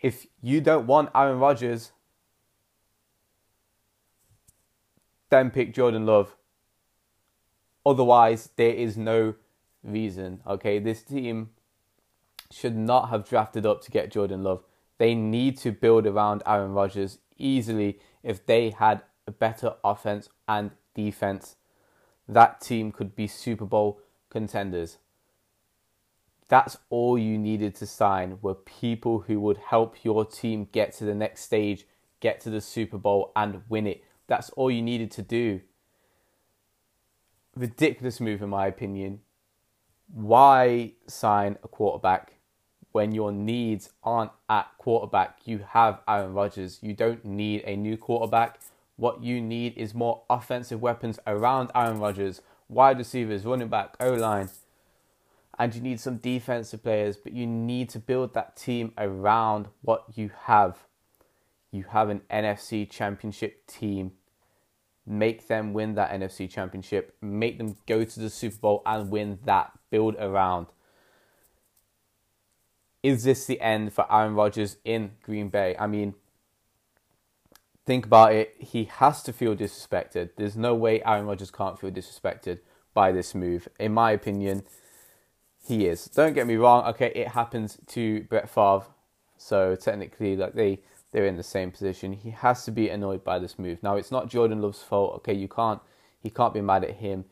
If 0.00 0.26
you 0.42 0.60
don't 0.60 0.86
want 0.86 1.10
Aaron 1.14 1.38
Rodgers, 1.38 1.92
then 5.30 5.50
pick 5.50 5.74
Jordan 5.74 6.06
Love. 6.06 6.36
Otherwise, 7.84 8.50
there 8.56 8.72
is 8.72 8.96
no 8.96 9.34
reason. 9.82 10.40
Okay, 10.46 10.78
this 10.78 11.02
team 11.02 11.50
should 12.50 12.76
not 12.76 13.10
have 13.10 13.28
drafted 13.28 13.66
up 13.66 13.82
to 13.82 13.90
get 13.90 14.10
Jordan 14.10 14.42
Love. 14.42 14.64
They 14.98 15.14
need 15.14 15.58
to 15.58 15.72
build 15.72 16.06
around 16.06 16.42
Aaron 16.46 16.72
Rodgers 16.72 17.18
easily 17.38 18.00
if 18.22 18.44
they 18.46 18.70
had 18.70 19.02
a 19.26 19.30
better 19.30 19.74
offense 19.84 20.28
and 20.48 20.70
defense. 20.94 21.56
That 22.28 22.60
team 22.60 22.92
could 22.92 23.14
be 23.14 23.26
Super 23.26 23.66
Bowl 23.66 24.00
contenders. 24.30 24.98
That's 26.48 26.78
all 26.90 27.18
you 27.18 27.38
needed 27.38 27.74
to 27.76 27.86
sign 27.86 28.38
were 28.40 28.54
people 28.54 29.20
who 29.20 29.40
would 29.40 29.58
help 29.58 30.04
your 30.04 30.24
team 30.24 30.68
get 30.70 30.92
to 30.94 31.04
the 31.04 31.14
next 31.14 31.42
stage, 31.42 31.86
get 32.20 32.40
to 32.42 32.50
the 32.50 32.60
Super 32.60 32.98
Bowl, 32.98 33.32
and 33.34 33.62
win 33.68 33.86
it. 33.86 34.04
That's 34.26 34.50
all 34.50 34.70
you 34.70 34.82
needed 34.82 35.10
to 35.12 35.22
do. 35.22 35.60
Ridiculous 37.54 38.20
move, 38.20 38.42
in 38.42 38.48
my 38.48 38.66
opinion. 38.66 39.20
Why 40.12 40.92
sign 41.06 41.56
a 41.62 41.68
quarterback 41.68 42.36
when 42.96 43.12
your 43.12 43.30
needs 43.30 43.90
aren't 44.02 44.30
at 44.48 44.70
quarterback, 44.78 45.40
you 45.44 45.60
have 45.72 46.00
Aaron 46.08 46.32
Rodgers. 46.32 46.78
You 46.80 46.94
don't 46.94 47.26
need 47.26 47.62
a 47.66 47.76
new 47.76 47.98
quarterback. 47.98 48.58
What 48.96 49.22
you 49.22 49.38
need 49.38 49.76
is 49.76 49.94
more 49.94 50.22
offensive 50.30 50.80
weapons 50.80 51.18
around 51.26 51.70
Aaron 51.74 52.00
Rodgers, 52.00 52.40
wide 52.70 52.96
receivers, 52.96 53.44
running 53.44 53.68
back, 53.68 53.96
O 54.00 54.14
line. 54.14 54.48
And 55.58 55.74
you 55.74 55.82
need 55.82 56.00
some 56.00 56.16
defensive 56.16 56.82
players, 56.82 57.18
but 57.18 57.34
you 57.34 57.46
need 57.46 57.90
to 57.90 57.98
build 57.98 58.32
that 58.32 58.56
team 58.56 58.94
around 58.96 59.68
what 59.82 60.04
you 60.14 60.30
have. 60.44 60.85
You 61.70 61.84
have 61.90 62.08
an 62.08 62.22
NFC 62.30 62.88
championship 62.88 63.66
team. 63.66 64.12
Make 65.06 65.46
them 65.46 65.72
win 65.72 65.94
that 65.94 66.10
NFC 66.10 66.50
championship. 66.50 67.16
Make 67.20 67.58
them 67.58 67.76
go 67.86 68.04
to 68.04 68.20
the 68.20 68.30
Super 68.30 68.56
Bowl 68.56 68.82
and 68.84 69.10
win 69.10 69.38
that. 69.44 69.72
Build 69.90 70.16
around 70.16 70.66
is 73.06 73.22
this 73.22 73.44
the 73.44 73.60
end 73.60 73.92
for 73.92 74.04
Aaron 74.12 74.34
Rodgers 74.34 74.78
in 74.84 75.12
Green 75.22 75.48
Bay? 75.48 75.76
I 75.78 75.86
mean, 75.86 76.14
think 77.84 78.04
about 78.04 78.32
it. 78.32 78.56
He 78.58 78.84
has 78.84 79.22
to 79.22 79.32
feel 79.32 79.54
disrespected. 79.54 80.30
There's 80.36 80.56
no 80.56 80.74
way 80.74 81.00
Aaron 81.04 81.26
Rodgers 81.26 81.52
can't 81.52 81.78
feel 81.78 81.92
disrespected 81.92 82.58
by 82.94 83.12
this 83.12 83.32
move. 83.32 83.68
In 83.78 83.94
my 83.94 84.10
opinion, 84.10 84.64
he 85.64 85.86
is. 85.86 86.06
Don't 86.06 86.32
get 86.32 86.48
me 86.48 86.56
wrong. 86.56 86.84
Okay, 86.86 87.12
it 87.14 87.28
happens 87.28 87.78
to 87.88 88.24
Brett 88.24 88.50
Favre, 88.50 88.86
so 89.36 89.76
technically, 89.76 90.34
like 90.34 90.54
they 90.54 90.80
they're 91.12 91.26
in 91.26 91.36
the 91.36 91.42
same 91.42 91.70
position. 91.70 92.12
He 92.12 92.30
has 92.30 92.64
to 92.64 92.70
be 92.70 92.88
annoyed 92.88 93.24
by 93.24 93.38
this 93.38 93.58
move. 93.58 93.82
Now, 93.82 93.96
it's 93.96 94.10
not 94.10 94.28
Jordan 94.28 94.60
Love's 94.60 94.82
fault. 94.82 95.14
Okay, 95.16 95.34
you 95.34 95.48
can't 95.48 95.80
he 96.18 96.30
can't 96.30 96.54
be 96.54 96.60
mad 96.60 96.84
at 96.84 96.96
him 96.96 97.24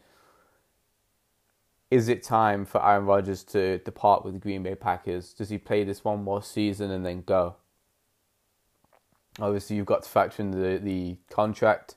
is 1.94 2.08
it 2.08 2.24
time 2.24 2.64
for 2.64 2.84
Aaron 2.84 3.06
Rodgers 3.06 3.44
to 3.44 3.78
depart 3.78 4.24
with 4.24 4.34
the 4.34 4.40
Green 4.40 4.64
Bay 4.64 4.74
Packers? 4.74 5.32
Does 5.32 5.48
he 5.48 5.58
play 5.58 5.84
this 5.84 6.02
one 6.02 6.24
more 6.24 6.42
season 6.42 6.90
and 6.90 7.06
then 7.06 7.22
go? 7.22 7.54
Obviously, 9.38 9.76
you've 9.76 9.86
got 9.86 10.02
to 10.02 10.08
factor 10.08 10.42
in 10.42 10.50
the, 10.50 10.78
the 10.78 11.16
contract. 11.30 11.94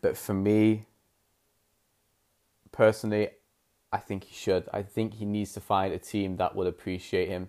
But 0.00 0.16
for 0.16 0.34
me, 0.34 0.86
personally, 2.70 3.30
I 3.92 3.98
think 3.98 4.22
he 4.22 4.34
should. 4.34 4.68
I 4.72 4.82
think 4.82 5.14
he 5.14 5.24
needs 5.24 5.52
to 5.54 5.60
find 5.60 5.92
a 5.92 5.98
team 5.98 6.36
that 6.36 6.54
will 6.54 6.68
appreciate 6.68 7.28
him. 7.28 7.48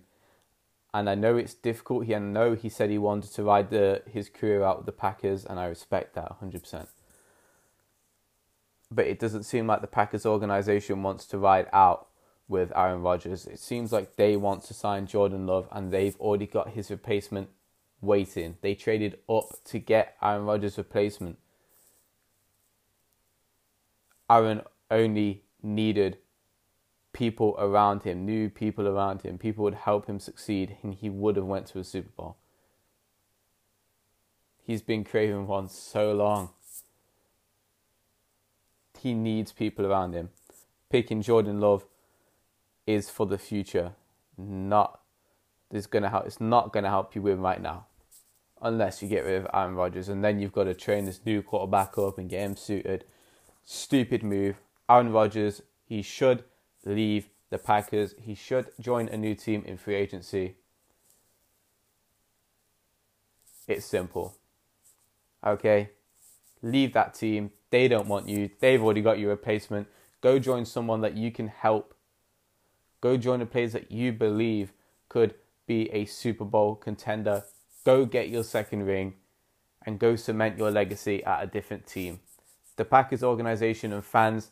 And 0.97 1.09
I 1.09 1.13
know 1.13 1.37
it's 1.37 1.53
difficult. 1.53 2.05
He, 2.07 2.15
I 2.15 2.19
know 2.19 2.55
he 2.55 2.69
said 2.69 2.89
he 2.89 2.97
wanted 2.97 3.31
to 3.33 3.43
ride 3.43 3.69
the, 3.69 4.01
his 4.11 4.29
career 4.29 4.63
out 4.63 4.77
with 4.77 4.85
the 4.87 4.91
Packers, 4.91 5.45
and 5.45 5.59
I 5.59 5.65
respect 5.65 6.15
that 6.15 6.41
100% 6.41 6.87
but 8.89 9.05
it 9.05 9.19
doesn't 9.19 9.43
seem 9.43 9.67
like 9.67 9.81
the 9.81 9.87
Packers 9.87 10.25
organization 10.25 11.03
wants 11.03 11.25
to 11.27 11.37
ride 11.37 11.67
out 11.73 12.07
with 12.47 12.71
Aaron 12.75 13.01
Rodgers. 13.01 13.45
It 13.45 13.59
seems 13.59 13.91
like 13.91 14.15
they 14.15 14.37
want 14.37 14.63
to 14.65 14.73
sign 14.73 15.07
Jordan 15.07 15.45
Love 15.45 15.67
and 15.71 15.91
they've 15.91 16.15
already 16.19 16.47
got 16.47 16.69
his 16.69 16.89
replacement 16.89 17.49
waiting. 17.99 18.57
They 18.61 18.75
traded 18.75 19.19
up 19.27 19.63
to 19.65 19.79
get 19.79 20.15
Aaron 20.21 20.45
Rodgers' 20.45 20.77
replacement. 20.77 21.37
Aaron 24.29 24.61
only 24.89 25.43
needed 25.61 26.17
people 27.17 27.55
around 27.57 28.03
him, 28.03 28.27
new 28.27 28.47
people 28.47 28.87
around 28.87 29.23
him, 29.23 29.39
people 29.39 29.63
would 29.63 29.73
help 29.73 30.05
him 30.05 30.19
succeed 30.19 30.77
and 30.83 30.93
he 30.93 31.09
would 31.09 31.35
have 31.35 31.45
went 31.45 31.65
to 31.65 31.79
a 31.79 31.83
Super 31.83 32.11
Bowl. 32.15 32.37
He's 34.61 34.83
been 34.83 35.03
craving 35.03 35.47
one 35.47 35.67
so 35.67 36.13
long 36.13 36.51
he 39.01 39.15
needs 39.15 39.51
people 39.51 39.85
around 39.85 40.13
him. 40.13 40.29
Picking 40.91 41.23
Jordan 41.23 41.59
Love 41.59 41.85
is 42.85 43.09
for 43.09 43.25
the 43.25 43.37
future, 43.37 43.93
not 44.37 44.99
is 45.71 45.87
gonna 45.87 46.09
help. 46.09 46.27
It's 46.27 46.39
not 46.39 46.71
gonna 46.71 46.89
help 46.89 47.15
you 47.15 47.23
win 47.23 47.41
right 47.41 47.61
now, 47.61 47.87
unless 48.61 49.01
you 49.01 49.07
get 49.07 49.25
rid 49.25 49.41
of 49.41 49.47
Aaron 49.53 49.75
Rodgers, 49.75 50.07
and 50.07 50.23
then 50.23 50.39
you've 50.39 50.53
got 50.53 50.65
to 50.65 50.73
train 50.73 51.05
this 51.05 51.21
new 51.25 51.41
quarterback 51.41 51.97
up 51.97 52.17
and 52.17 52.29
get 52.29 52.41
him 52.41 52.55
suited. 52.55 53.05
Stupid 53.65 54.23
move. 54.23 54.57
Aaron 54.87 55.11
Rodgers, 55.11 55.61
he 55.85 56.01
should 56.01 56.43
leave 56.87 57.29
the 57.49 57.57
Packers. 57.57 58.15
He 58.19 58.33
should 58.33 58.71
join 58.79 59.07
a 59.09 59.17
new 59.17 59.35
team 59.35 59.63
in 59.65 59.77
free 59.77 59.95
agency. 59.95 60.55
It's 63.67 63.85
simple. 63.85 64.37
Okay? 65.45 65.91
Leave 66.61 66.93
that 66.93 67.13
team. 67.13 67.51
They 67.69 67.87
don't 67.87 68.07
want 68.07 68.29
you. 68.29 68.49
They've 68.59 68.81
already 68.81 69.01
got 69.01 69.19
your 69.19 69.29
replacement. 69.29 69.87
Go 70.21 70.39
join 70.39 70.65
someone 70.65 71.01
that 71.01 71.15
you 71.15 71.31
can 71.31 71.49
help. 71.49 71.93
Go 73.01 73.17
join 73.17 73.41
a 73.41 73.45
place 73.45 73.73
that 73.73 73.91
you 73.91 74.11
believe 74.13 74.71
could 75.09 75.35
be 75.67 75.89
a 75.91 76.05
Super 76.05 76.45
Bowl 76.45 76.75
contender. 76.75 77.43
Go 77.85 78.05
get 78.05 78.29
your 78.29 78.43
second 78.43 78.85
ring 78.85 79.15
and 79.85 79.99
go 79.99 80.15
cement 80.15 80.57
your 80.57 80.71
legacy 80.71 81.23
at 81.23 81.43
a 81.43 81.47
different 81.47 81.85
team. 81.85 82.19
The 82.77 82.85
Packers 82.85 83.23
organization 83.23 83.93
and 83.93 84.03
fans 84.03 84.51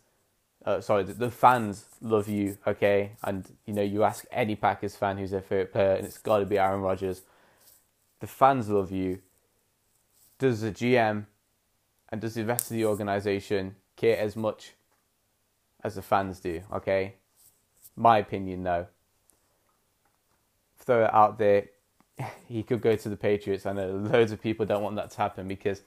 uh, 0.65 0.81
sorry, 0.81 1.03
the, 1.03 1.13
the 1.13 1.31
fans 1.31 1.85
love 2.01 2.27
you, 2.27 2.57
okay? 2.65 3.11
And 3.23 3.47
you 3.65 3.73
know, 3.73 3.83
you 3.83 4.03
ask 4.03 4.25
any 4.31 4.55
Packers 4.55 4.95
fan 4.95 5.17
who's 5.17 5.31
their 5.31 5.41
favorite 5.41 5.71
player, 5.71 5.93
and 5.93 6.05
it's 6.05 6.17
got 6.17 6.39
to 6.39 6.45
be 6.45 6.57
Aaron 6.57 6.81
Rodgers. 6.81 7.21
The 8.19 8.27
fans 8.27 8.67
love 8.67 8.91
you. 8.91 9.19
Does 10.39 10.61
the 10.61 10.71
GM 10.71 11.27
and 12.09 12.19
does 12.19 12.33
the 12.33 12.43
rest 12.43 12.71
of 12.71 12.77
the 12.77 12.85
organization 12.85 13.75
care 13.95 14.17
as 14.17 14.35
much 14.35 14.73
as 15.83 15.95
the 15.95 16.01
fans 16.01 16.39
do? 16.39 16.61
Okay, 16.73 17.13
my 17.95 18.17
opinion, 18.17 18.63
though. 18.63 18.87
Throw 20.79 21.05
it 21.05 21.13
out 21.13 21.37
there. 21.37 21.67
He 22.47 22.63
could 22.63 22.79
go 22.79 22.95
to 22.95 23.09
the 23.09 23.17
Patriots. 23.17 23.65
I 23.65 23.73
know 23.73 23.91
loads 23.91 24.31
of 24.31 24.41
people 24.41 24.65
don't 24.65 24.83
want 24.83 24.95
that 24.95 25.11
to 25.11 25.17
happen 25.17 25.47
because 25.47 25.81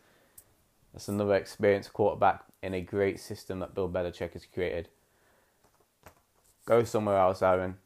that's 0.92 1.08
another 1.08 1.36
experienced 1.36 1.92
quarterback 1.92 2.44
in 2.62 2.74
a 2.74 2.80
great 2.80 3.20
system 3.20 3.60
that 3.60 3.74
Bill 3.74 3.88
Belichick 3.88 4.32
has 4.32 4.46
created. 4.46 4.88
Go 6.66 6.84
somewhere 6.84 7.18
else, 7.18 7.42
Aaron. 7.42 7.76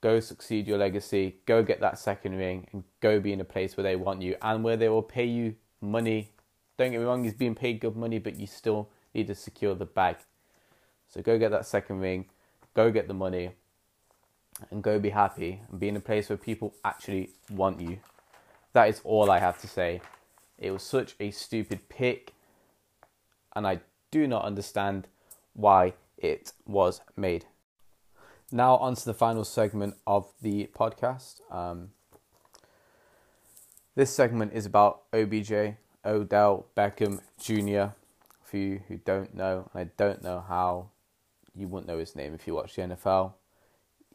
Go 0.00 0.20
succeed 0.20 0.66
your 0.66 0.78
legacy. 0.78 1.36
Go 1.46 1.62
get 1.62 1.80
that 1.80 1.98
second 1.98 2.36
ring 2.36 2.66
and 2.72 2.84
go 3.00 3.20
be 3.20 3.32
in 3.32 3.40
a 3.40 3.44
place 3.44 3.76
where 3.76 3.84
they 3.84 3.96
want 3.96 4.22
you 4.22 4.36
and 4.42 4.64
where 4.64 4.76
they 4.76 4.88
will 4.88 5.02
pay 5.02 5.24
you 5.24 5.56
money. 5.80 6.32
Don't 6.76 6.90
get 6.90 6.98
me 6.98 7.04
wrong, 7.04 7.24
he's 7.24 7.34
being 7.34 7.54
paid 7.54 7.80
good 7.80 7.96
money, 7.96 8.18
but 8.18 8.36
you 8.36 8.46
still 8.46 8.88
need 9.14 9.26
to 9.26 9.34
secure 9.34 9.74
the 9.74 9.84
bag. 9.84 10.16
So 11.08 11.20
go 11.20 11.38
get 11.38 11.50
that 11.50 11.66
second 11.66 12.00
ring, 12.00 12.26
go 12.74 12.90
get 12.90 13.08
the 13.08 13.14
money, 13.14 13.50
and 14.70 14.82
go 14.82 14.98
be 14.98 15.10
happy 15.10 15.60
and 15.70 15.80
be 15.80 15.88
in 15.88 15.96
a 15.96 16.00
place 16.00 16.28
where 16.28 16.36
people 16.36 16.74
actually 16.84 17.30
want 17.50 17.80
you. 17.80 17.98
That 18.72 18.88
is 18.88 19.00
all 19.04 19.30
I 19.30 19.38
have 19.38 19.60
to 19.60 19.68
say. 19.68 20.00
It 20.58 20.70
was 20.70 20.82
such 20.82 21.16
a 21.18 21.30
stupid 21.30 21.88
pick, 21.88 22.32
and 23.56 23.66
I 23.66 23.80
do 24.10 24.26
not 24.26 24.44
understand 24.44 25.06
why 25.52 25.94
it 26.16 26.52
was 26.66 27.00
made. 27.16 27.46
Now, 28.52 28.76
on 28.76 28.94
to 28.96 29.04
the 29.04 29.14
final 29.14 29.44
segment 29.44 29.96
of 30.06 30.32
the 30.42 30.68
podcast. 30.76 31.40
Um, 31.50 31.90
this 33.94 34.10
segment 34.10 34.52
is 34.52 34.66
about 34.66 35.02
OBJ, 35.12 35.76
Odell 36.04 36.66
Beckham 36.76 37.20
Jr. 37.40 37.94
For 38.42 38.56
you 38.56 38.80
who 38.88 38.96
don't 38.96 39.34
know, 39.34 39.70
I 39.74 39.84
don't 39.84 40.22
know 40.22 40.44
how 40.46 40.90
you 41.54 41.68
wouldn't 41.68 41.86
know 41.86 41.98
his 41.98 42.16
name 42.16 42.34
if 42.34 42.46
you 42.46 42.54
watch 42.54 42.74
the 42.74 42.82
NFL. 42.82 43.34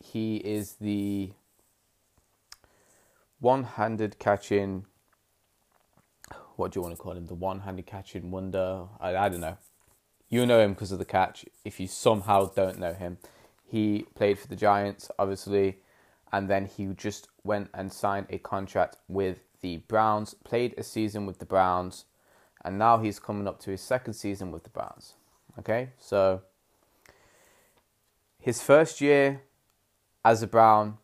He 0.04 0.38
is 0.38 0.74
the 0.82 1.32
one 3.40 3.64
handed 3.64 4.20
catching 4.20 4.86
what 6.56 6.72
do 6.72 6.78
you 6.78 6.82
want 6.82 6.96
to 6.96 7.02
call 7.02 7.14
him? 7.14 7.26
The 7.26 7.34
one-handed 7.34 7.86
catching 7.86 8.32
wonder. 8.32 8.86
I, 9.00 9.16
I 9.16 9.30
don't 9.30 9.42
know. 9.42 9.58
You 10.30 10.46
know 10.46 10.60
him 10.60 10.74
because 10.74 10.92
of 10.92 11.00
the 11.00 11.06
catch. 11.06 11.46
If 11.64 11.80
you 11.80 11.88
somehow 11.88 12.52
don't 12.54 12.80
know 12.80 12.94
him, 12.94 13.18
he 13.64 14.06
played 14.16 14.40
for 14.40 14.48
the 14.48 14.56
Giants, 14.56 15.10
obviously, 15.20 15.78
and 16.32 16.50
then 16.50 16.66
he 16.66 16.88
just 16.88 17.28
went 17.44 17.70
and 17.74 17.92
signed 17.92 18.28
a 18.30 18.38
contract 18.38 18.98
with 19.08 19.40
the 19.62 19.78
Browns. 19.78 20.34
Played 20.34 20.74
a 20.78 20.84
season 20.84 21.26
with 21.26 21.40
the 21.40 21.46
Browns, 21.46 22.06
and 22.64 22.78
now 22.78 22.98
he's 22.98 23.20
coming 23.20 23.48
up 23.48 23.60
to 23.62 23.72
his 23.72 23.82
second 23.82 24.14
season 24.14 24.52
with 24.52 24.64
the 24.64 24.70
Browns. 24.70 25.14
Okay, 25.60 25.90
so 25.98 26.42
his 28.40 28.62
first 28.62 29.02
year 29.02 29.42
as 30.24 30.42
a 30.44 30.48
Brown 30.48 30.98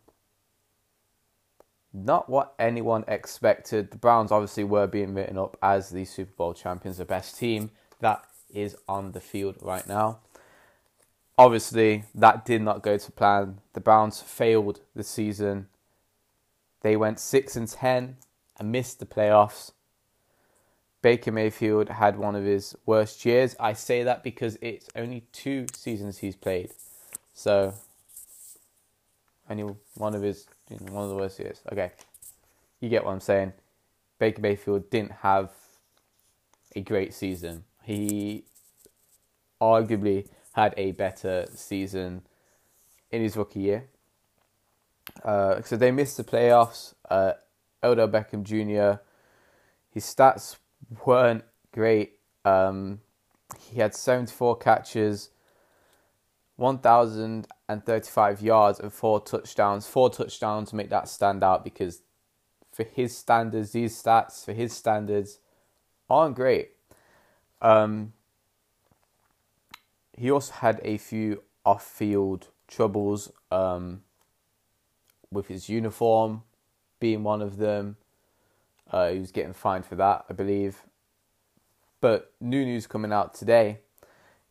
not 1.94 2.30
what 2.30 2.54
anyone 2.58 3.04
expected. 3.08 3.92
The 3.92 3.98
Browns 3.98 4.32
obviously 4.32 4.64
were 4.64 4.88
being 4.88 5.14
written 5.14 5.38
up 5.38 5.58
as 5.62 5.90
the 5.90 6.06
Super 6.06 6.32
Bowl 6.36 6.54
champions, 6.54 6.98
the 6.98 7.06
best 7.06 7.38
team 7.38 7.72
that 8.00 8.24
is 8.54 8.76
on 8.88 9.12
the 9.12 9.22
field 9.22 9.58
right 9.62 9.88
now. 9.88 10.20
Obviously, 11.38 12.04
that 12.14 12.46
did 12.46 12.62
not 12.62 12.84
go 12.84 12.98
to 12.98 13.12
plan. 13.12 13.60
The 13.74 13.80
Browns 13.80 14.22
failed 14.22 14.82
the 14.96 15.04
season. 15.04 15.68
They 16.82 16.96
went 16.96 17.20
6 17.20 17.56
and 17.56 17.68
10 17.68 18.18
and 18.60 18.72
missed 18.72 19.00
the 19.00 19.06
playoffs. 19.06 19.72
Baker 21.02 21.32
Mayfield 21.32 21.90
had 21.90 22.18
one 22.18 22.36
of 22.36 22.44
his 22.44 22.76
worst 22.86 23.26
years. 23.26 23.56
I 23.60 23.74
say 23.74 24.04
that 24.04 24.24
because 24.24 24.58
it's 24.62 24.88
only 24.96 25.24
two 25.32 25.66
seasons 25.74 26.20
he's 26.20 26.36
played. 26.36 26.72
So, 27.34 27.74
only 29.50 29.74
one 29.96 30.14
of 30.14 30.22
his 30.22 30.46
one 30.70 31.04
of 31.04 31.10
the 31.10 31.16
worst 31.16 31.40
years. 31.40 31.62
Okay, 31.72 31.92
you 32.80 32.90
get 32.90 33.04
what 33.04 33.12
I'm 33.12 33.20
saying. 33.20 33.54
Baker 34.20 34.42
Mayfield 34.42 34.90
didn't 34.92 35.12
have 35.12 35.50
a 36.76 36.82
great 36.82 37.14
season. 37.14 37.64
He 37.84 38.46
arguably 39.62 40.28
had 40.54 40.74
a 40.78 40.92
better 40.92 41.46
season 41.54 42.24
in 43.12 43.22
his 43.22 43.38
rookie 43.38 43.62
year. 43.62 43.90
Uh, 45.24 45.62
so 45.62 45.76
they 45.76 45.92
missed 45.92 46.18
the 46.18 46.24
playoffs. 46.24 46.94
Uh, 47.10 47.34
Odell 47.84 48.08
Beckham 48.08 48.44
Jr. 48.44 49.02
His 49.90 50.06
stats 50.06 50.58
weren't 51.06 51.44
great. 51.72 52.20
Um, 52.46 53.02
he 53.60 53.80
had 53.80 53.94
74 53.94 54.58
catches, 54.58 55.30
1,035 56.56 58.42
yards 58.42 58.80
and 58.80 58.94
four 58.94 59.20
touchdowns. 59.20 59.88
Four 59.88 60.10
touchdowns 60.10 60.74
make 60.74 60.90
that 60.90 61.10
stand 61.10 61.44
out 61.44 61.64
because 61.64 62.02
for 62.72 62.84
his 62.84 63.18
standards, 63.18 63.72
these 63.72 64.02
stats, 64.02 64.46
for 64.46 64.54
his 64.54 64.74
standards, 64.74 65.40
aren't 66.10 66.36
great. 66.36 66.72
Um, 67.62 68.14
he 70.18 70.32
also 70.32 70.54
had 70.54 70.80
a 70.84 70.98
few 70.98 71.44
off 71.66 71.86
field 71.86 72.48
troubles 72.68 73.32
um, 73.52 74.02
with 75.32 75.48
his 75.48 75.70
uniform 75.70 76.44
being 77.00 77.24
one 77.24 77.42
of 77.42 77.58
them. 77.58 77.98
Uh, 78.90 79.10
he 79.10 79.20
was 79.20 79.32
getting 79.32 79.54
fined 79.54 79.86
for 79.86 79.96
that, 79.96 80.26
I 80.30 80.34
believe. 80.34 80.84
But 82.02 82.34
new 82.40 82.66
news 82.66 82.88
coming 82.88 83.14
out 83.14 83.34
today 83.34 83.80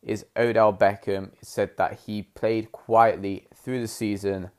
is 0.01 0.25
Odell 0.37 0.73
Beckham. 0.73 1.31
Said 1.41 1.77
that 1.77 2.01
he 2.05 2.23
played 2.23 2.71
quietly 2.71 3.47
through 3.53 3.81
the 3.81 3.87
season 3.87 4.51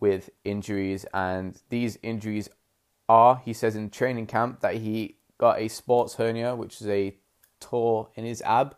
with 0.00 0.30
injuries, 0.44 1.04
and 1.12 1.60
these 1.68 1.98
injuries 2.02 2.48
are, 3.08 3.42
he 3.44 3.52
says 3.52 3.76
in 3.76 3.90
training 3.90 4.26
camp, 4.26 4.60
that 4.60 4.76
he 4.76 5.16
got 5.38 5.58
a 5.58 5.68
sports 5.68 6.14
hernia, 6.14 6.54
which 6.54 6.80
is 6.80 6.86
a 6.88 7.14
tear 7.60 8.06
in 8.14 8.24
his 8.24 8.42
ab, 8.42 8.76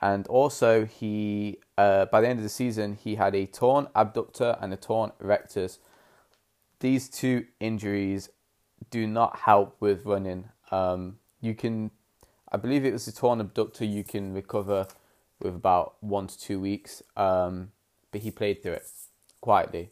and 0.00 0.26
also 0.26 0.84
he, 0.84 1.58
uh, 1.78 2.06
by 2.06 2.20
the 2.20 2.28
end 2.28 2.38
of 2.38 2.42
the 2.42 2.48
season, 2.48 2.94
he 2.94 3.14
had 3.14 3.34
a 3.34 3.46
torn 3.46 3.88
abductor 3.94 4.56
and 4.60 4.72
a 4.72 4.76
torn 4.76 5.12
rectus. 5.18 5.78
These 6.80 7.08
two 7.08 7.46
injuries 7.60 8.28
do 8.90 9.06
not 9.06 9.38
help 9.40 9.76
with 9.80 10.04
running. 10.04 10.50
Um, 10.70 11.18
you 11.40 11.54
can, 11.54 11.90
I 12.52 12.58
believe 12.58 12.84
it 12.84 12.92
was 12.92 13.08
a 13.08 13.14
torn 13.14 13.40
abductor. 13.40 13.84
You 13.84 14.04
can 14.04 14.34
recover 14.34 14.86
with 15.40 15.54
about 15.54 15.94
one 16.00 16.26
to 16.26 16.38
two 16.38 16.60
weeks. 16.60 17.02
Um, 17.16 17.70
but 18.16 18.22
he 18.22 18.30
played 18.30 18.62
through 18.62 18.72
it 18.72 18.88
quietly, 19.40 19.90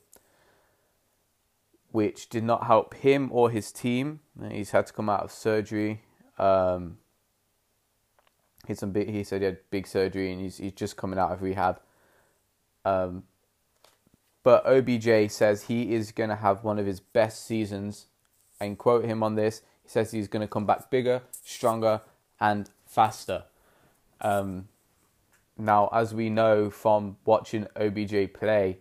which 1.93 2.29
did 2.29 2.45
not 2.45 2.67
help 2.67 2.95
him 2.95 3.29
or 3.33 3.51
his 3.51 3.73
team. 3.73 4.21
He's 4.51 4.71
had 4.71 4.87
to 4.87 4.93
come 4.93 5.09
out 5.09 5.23
of 5.25 5.31
surgery. 5.31 6.03
Um, 6.39 6.99
he's 8.67 8.79
some 8.79 8.93
big, 8.93 9.09
he 9.09 9.25
said 9.25 9.41
he 9.41 9.47
had 9.47 9.59
big 9.71 9.87
surgery 9.87 10.33
and 10.33 10.41
he's, 10.41 10.59
he's 10.59 10.73
just 10.73 10.97
coming 10.97 11.19
out 11.19 11.33
of 11.33 11.43
rehab. 11.43 11.81
Um, 12.85 13.25
but 14.43 14.65
OBJ 14.67 15.31
says 15.31 15.65
he 15.65 15.95
is 15.95 16.13
going 16.13 16.31
to 16.31 16.37
have 16.37 16.65
one 16.65 16.79
of 16.79 16.87
his 16.87 17.01
best 17.01 17.47
seasons. 17.47 18.07
And 18.61 18.79
quote 18.79 19.05
him 19.05 19.23
on 19.23 19.35
this, 19.35 19.63
he 19.83 19.89
says 19.89 20.13
he's 20.13 20.29
going 20.29 20.43
to 20.43 20.49
come 20.49 20.67
back 20.67 20.91
bigger, 20.91 21.23
stronger, 21.43 22.03
and 22.41 22.71
faster. 22.87 23.45
Um, 24.21 24.69
now, 25.57 25.89
as 25.93 26.15
we 26.15 26.31
know 26.31 26.71
from 26.71 27.17
watching 27.25 27.67
OBJ 27.77 28.33
play, 28.35 28.79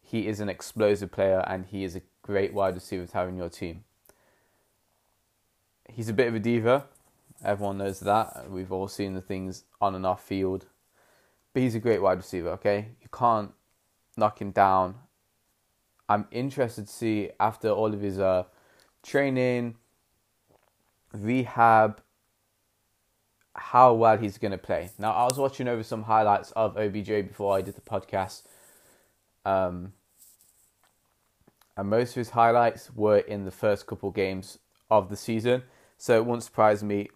he 0.00 0.26
is 0.26 0.40
an 0.40 0.48
explosive 0.48 1.12
player 1.12 1.44
and 1.46 1.66
he 1.66 1.84
is 1.84 1.94
a 1.94 2.02
great 2.22 2.52
wide 2.52 2.74
receiver 2.74 3.06
to 3.06 3.12
have 3.14 3.28
in 3.28 3.36
your 3.36 3.48
team. 3.48 3.84
He's 5.88 6.08
a 6.08 6.14
bit 6.14 6.28
of 6.28 6.34
a 6.34 6.38
diva. 6.38 6.86
Everyone 7.44 7.78
knows 7.78 8.00
that. 8.00 8.50
We've 8.50 8.72
all 8.72 8.88
seen 8.88 9.14
the 9.14 9.20
things 9.20 9.64
on 9.80 9.94
and 9.94 10.04
off 10.04 10.24
field. 10.24 10.66
But 11.52 11.62
he's 11.62 11.74
a 11.74 11.80
great 11.80 12.02
wide 12.02 12.18
receiver, 12.18 12.50
okay? 12.50 12.88
You 13.00 13.08
can't 13.12 13.52
knock 14.16 14.40
him 14.40 14.50
down. 14.50 14.96
I'm 16.08 16.26
interested 16.30 16.86
to 16.86 16.92
see 16.92 17.30
after 17.38 17.68
all 17.70 17.92
of 17.94 18.00
his 18.00 18.18
uh, 18.18 18.44
training, 19.02 19.76
rehab, 21.12 22.00
how 23.54 23.92
well 23.92 24.16
he's 24.16 24.38
going 24.38 24.52
to 24.52 24.58
play. 24.58 24.90
Now, 24.98 25.12
I 25.12 25.24
was 25.24 25.38
watching 25.38 25.68
over 25.68 25.82
some 25.82 26.04
highlights 26.04 26.52
of 26.52 26.76
OBJ 26.76 27.28
before 27.28 27.56
I 27.56 27.60
did 27.60 27.74
the 27.74 27.80
podcast. 27.80 28.42
Um, 29.44 29.92
and 31.76 31.88
most 31.88 32.10
of 32.10 32.16
his 32.16 32.30
highlights 32.30 32.94
were 32.94 33.18
in 33.18 33.44
the 33.44 33.50
first 33.50 33.86
couple 33.86 34.10
games 34.10 34.58
of 34.90 35.08
the 35.08 35.16
season. 35.16 35.62
So 35.96 36.16
it 36.16 36.24
won't 36.24 36.42
surprise 36.42 36.82
me 36.82 37.08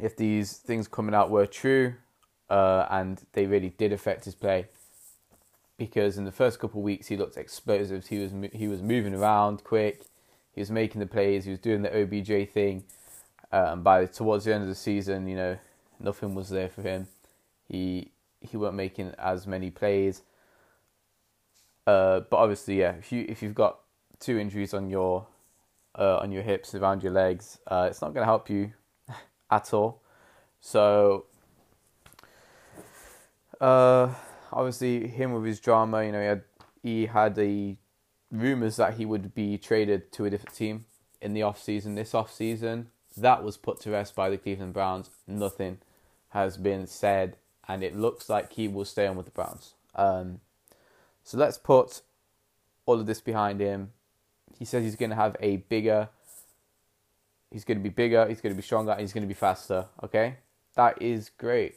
if 0.00 0.16
these 0.16 0.54
things 0.54 0.88
coming 0.88 1.14
out 1.14 1.30
were 1.30 1.46
true. 1.46 1.94
uh, 2.52 2.86
and 2.90 3.22
they 3.32 3.46
really 3.46 3.70
did 3.70 3.92
affect 3.94 4.26
his 4.26 4.34
play 4.34 4.66
because 5.78 6.18
in 6.18 6.26
the 6.26 6.32
first 6.32 6.60
couple 6.60 6.80
of 6.80 6.84
weeks 6.84 7.06
he 7.06 7.16
looked 7.16 7.38
explosive. 7.38 8.06
He 8.06 8.18
was 8.18 8.32
he 8.52 8.68
was 8.68 8.82
moving 8.82 9.14
around 9.14 9.64
quick. 9.64 10.04
He 10.54 10.60
was 10.60 10.70
making 10.70 11.00
the 11.00 11.06
plays. 11.06 11.44
He 11.46 11.50
was 11.50 11.60
doing 11.60 11.80
the 11.82 12.02
OBJ 12.02 12.50
thing. 12.50 12.84
And 13.50 13.82
by 13.82 14.04
towards 14.06 14.44
the 14.44 14.54
end 14.54 14.62
of 14.62 14.68
the 14.68 14.74
season, 14.74 15.26
you 15.28 15.36
know, 15.36 15.58
nothing 15.98 16.34
was 16.34 16.50
there 16.50 16.68
for 16.68 16.82
him. 16.82 17.08
He 17.66 18.12
he 18.40 18.56
weren't 18.58 18.74
making 18.74 19.14
as 19.18 19.46
many 19.46 19.70
plays. 19.70 20.22
Uh, 21.86 22.20
but 22.20 22.36
obviously, 22.36 22.80
yeah, 22.80 22.92
if 22.92 23.10
you 23.12 23.24
if 23.28 23.42
you've 23.42 23.54
got 23.54 23.78
two 24.20 24.38
injuries 24.38 24.74
on 24.74 24.90
your 24.90 25.26
uh, 25.98 26.18
on 26.18 26.32
your 26.32 26.42
hips 26.42 26.74
around 26.74 27.02
your 27.02 27.12
legs, 27.12 27.58
uh, 27.66 27.88
it's 27.90 28.02
not 28.02 28.12
going 28.12 28.22
to 28.22 28.26
help 28.26 28.50
you 28.50 28.72
at 29.52 29.72
all. 29.74 30.00
So, 30.60 31.26
uh, 33.60 34.14
obviously, 34.52 35.06
him 35.06 35.32
with 35.32 35.44
his 35.44 35.60
drama, 35.60 36.04
you 36.04 36.12
know, 36.12 36.20
he 36.20 36.26
had 36.26 36.42
he 36.82 37.06
had 37.06 37.34
the 37.36 37.76
rumors 38.30 38.76
that 38.76 38.94
he 38.94 39.04
would 39.04 39.34
be 39.34 39.58
traded 39.58 40.10
to 40.12 40.24
a 40.24 40.30
different 40.30 40.56
team 40.56 40.86
in 41.20 41.34
the 41.34 41.42
off 41.42 41.62
season. 41.62 41.94
This 41.94 42.14
off 42.14 42.32
season, 42.32 42.88
that 43.16 43.44
was 43.44 43.56
put 43.56 43.80
to 43.80 43.90
rest 43.90 44.16
by 44.16 44.30
the 44.30 44.38
Cleveland 44.38 44.72
Browns. 44.72 45.10
Nothing 45.26 45.78
has 46.30 46.56
been 46.56 46.86
said, 46.86 47.36
and 47.68 47.84
it 47.84 47.94
looks 47.94 48.28
like 48.28 48.54
he 48.54 48.66
will 48.66 48.86
stay 48.86 49.06
on 49.06 49.16
with 49.16 49.26
the 49.26 49.32
Browns. 49.32 49.74
Um, 49.94 50.40
so 51.22 51.36
let's 51.36 51.58
put 51.58 52.00
all 52.86 52.98
of 52.98 53.06
this 53.06 53.20
behind 53.20 53.60
him. 53.60 53.92
He 54.58 54.64
says 54.64 54.82
he's 54.82 54.96
going 54.96 55.10
to 55.10 55.16
have 55.16 55.36
a 55.40 55.58
bigger, 55.58 56.08
he's 57.52 57.64
going 57.64 57.78
to 57.78 57.82
be 57.82 57.90
bigger, 57.90 58.26
he's 58.26 58.40
going 58.40 58.54
to 58.54 58.56
be 58.56 58.62
stronger, 58.62 58.92
and 58.92 59.00
he's 59.00 59.12
going 59.12 59.22
to 59.22 59.28
be 59.28 59.34
faster. 59.34 59.86
Okay, 60.02 60.36
that 60.74 61.00
is 61.00 61.30
great. 61.36 61.76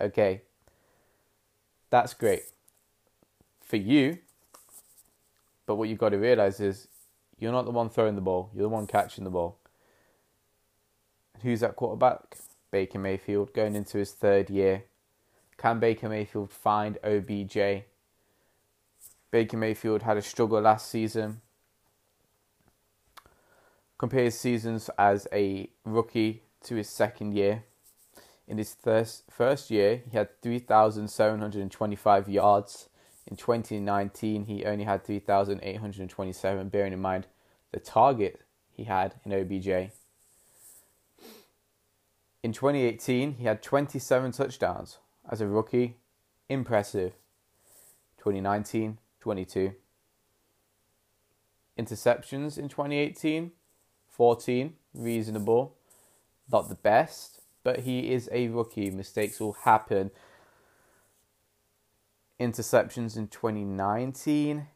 Okay, 0.00 0.42
that's 1.90 2.14
great 2.14 2.44
for 3.60 3.76
you. 3.76 4.18
But 5.66 5.76
what 5.76 5.88
you've 5.88 5.98
got 5.98 6.10
to 6.10 6.18
realize 6.18 6.60
is 6.60 6.88
you're 7.38 7.52
not 7.52 7.64
the 7.64 7.70
one 7.70 7.88
throwing 7.88 8.14
the 8.14 8.20
ball, 8.20 8.50
you're 8.54 8.64
the 8.64 8.68
one 8.68 8.86
catching 8.86 9.24
the 9.24 9.30
ball. 9.30 9.58
Who's 11.42 11.60
that 11.60 11.76
quarterback? 11.76 12.38
Baker 12.70 12.98
Mayfield 12.98 13.54
going 13.54 13.76
into 13.76 13.98
his 13.98 14.10
third 14.10 14.50
year. 14.50 14.84
Can 15.56 15.78
Baker 15.78 16.08
Mayfield 16.08 16.50
find 16.50 16.98
OBJ? 17.04 17.84
Baker 19.30 19.56
Mayfield 19.56 20.02
had 20.02 20.16
a 20.16 20.22
struggle 20.22 20.60
last 20.60 20.90
season. 20.90 21.40
Compare 23.98 24.24
his 24.24 24.38
seasons 24.38 24.90
as 24.98 25.28
a 25.32 25.70
rookie 25.84 26.42
to 26.64 26.74
his 26.74 26.88
second 26.88 27.34
year. 27.34 27.64
In 28.46 28.58
his 28.58 28.74
first 28.74 29.24
first 29.30 29.70
year, 29.70 30.02
he 30.10 30.16
had 30.16 30.42
3,725 30.42 32.28
yards. 32.28 32.88
In 33.26 33.36
2019, 33.36 34.44
he 34.44 34.64
only 34.64 34.84
had 34.84 35.04
3,827, 35.04 36.68
bearing 36.68 36.92
in 36.92 37.00
mind 37.00 37.26
the 37.72 37.80
target 37.80 38.42
he 38.70 38.84
had 38.84 39.14
in 39.24 39.32
OBJ. 39.32 39.90
In 42.42 42.52
2018, 42.52 43.36
he 43.36 43.44
had 43.44 43.62
27 43.62 44.32
touchdowns 44.32 44.98
as 45.30 45.40
a 45.40 45.46
rookie. 45.46 45.96
Impressive. 46.50 47.14
2019, 48.18 48.98
22. 49.20 49.72
Interceptions 51.78 52.58
in 52.58 52.68
2018, 52.68 53.52
14. 54.16 54.74
Reasonable. 54.94 55.74
Not 56.50 56.68
the 56.68 56.74
best, 56.74 57.40
but 57.62 57.80
he 57.80 58.12
is 58.12 58.28
a 58.32 58.48
rookie. 58.48 58.90
Mistakes 58.90 59.40
will 59.40 59.54
happen. 59.64 60.10
Interceptions 62.40 63.16
in 63.16 63.28
2019, 63.28 64.66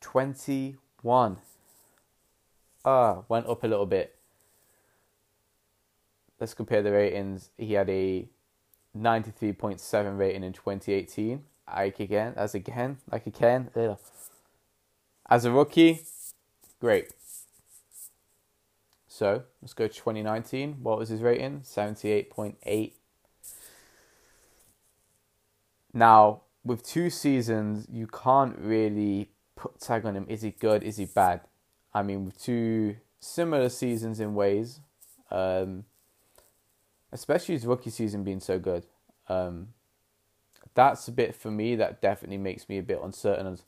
21. 0.00 1.36
Ah, 2.84 3.22
went 3.28 3.46
up 3.46 3.64
a 3.64 3.66
little 3.66 3.86
bit 3.86 4.18
let's 6.40 6.54
compare 6.54 6.82
the 6.82 6.92
ratings. 6.92 7.50
He 7.56 7.74
had 7.74 7.88
a 7.90 8.28
93.7 8.96 10.18
rating 10.18 10.44
in 10.44 10.52
2018. 10.52 11.44
Like 11.66 12.00
again, 12.00 12.32
as 12.36 12.54
again, 12.54 12.98
like 13.10 13.26
again. 13.26 13.70
Ugh. 13.76 13.98
As 15.28 15.44
a 15.44 15.50
rookie, 15.50 16.00
great. 16.80 17.12
So 19.18 19.42
let's 19.60 19.74
go 19.74 19.88
to 19.88 19.92
2019. 19.92 20.76
What 20.80 20.96
was 20.96 21.08
his 21.08 21.22
rating? 21.22 21.62
78.8. 21.62 22.92
Now, 25.92 26.42
with 26.64 26.84
two 26.84 27.10
seasons, 27.10 27.88
you 27.90 28.06
can't 28.06 28.56
really 28.56 29.30
put 29.56 29.80
tag 29.80 30.06
on 30.06 30.14
him. 30.14 30.24
Is 30.28 30.42
he 30.42 30.52
good? 30.52 30.84
Is 30.84 30.98
he 30.98 31.06
bad? 31.06 31.40
I 31.92 32.04
mean, 32.04 32.26
with 32.26 32.40
two 32.40 32.98
similar 33.18 33.70
seasons 33.70 34.20
in 34.20 34.36
ways, 34.36 34.82
um, 35.32 35.82
especially 37.10 37.56
his 37.56 37.66
rookie 37.66 37.90
season 37.90 38.22
being 38.22 38.38
so 38.38 38.60
good. 38.60 38.86
Um, 39.28 39.70
that's 40.74 41.08
a 41.08 41.12
bit 41.12 41.34
for 41.34 41.50
me 41.50 41.74
that 41.74 42.00
definitely 42.00 42.38
makes 42.38 42.68
me 42.68 42.78
a 42.78 42.84
bit 42.84 43.00
uncertain 43.02 43.48
of 43.48 43.62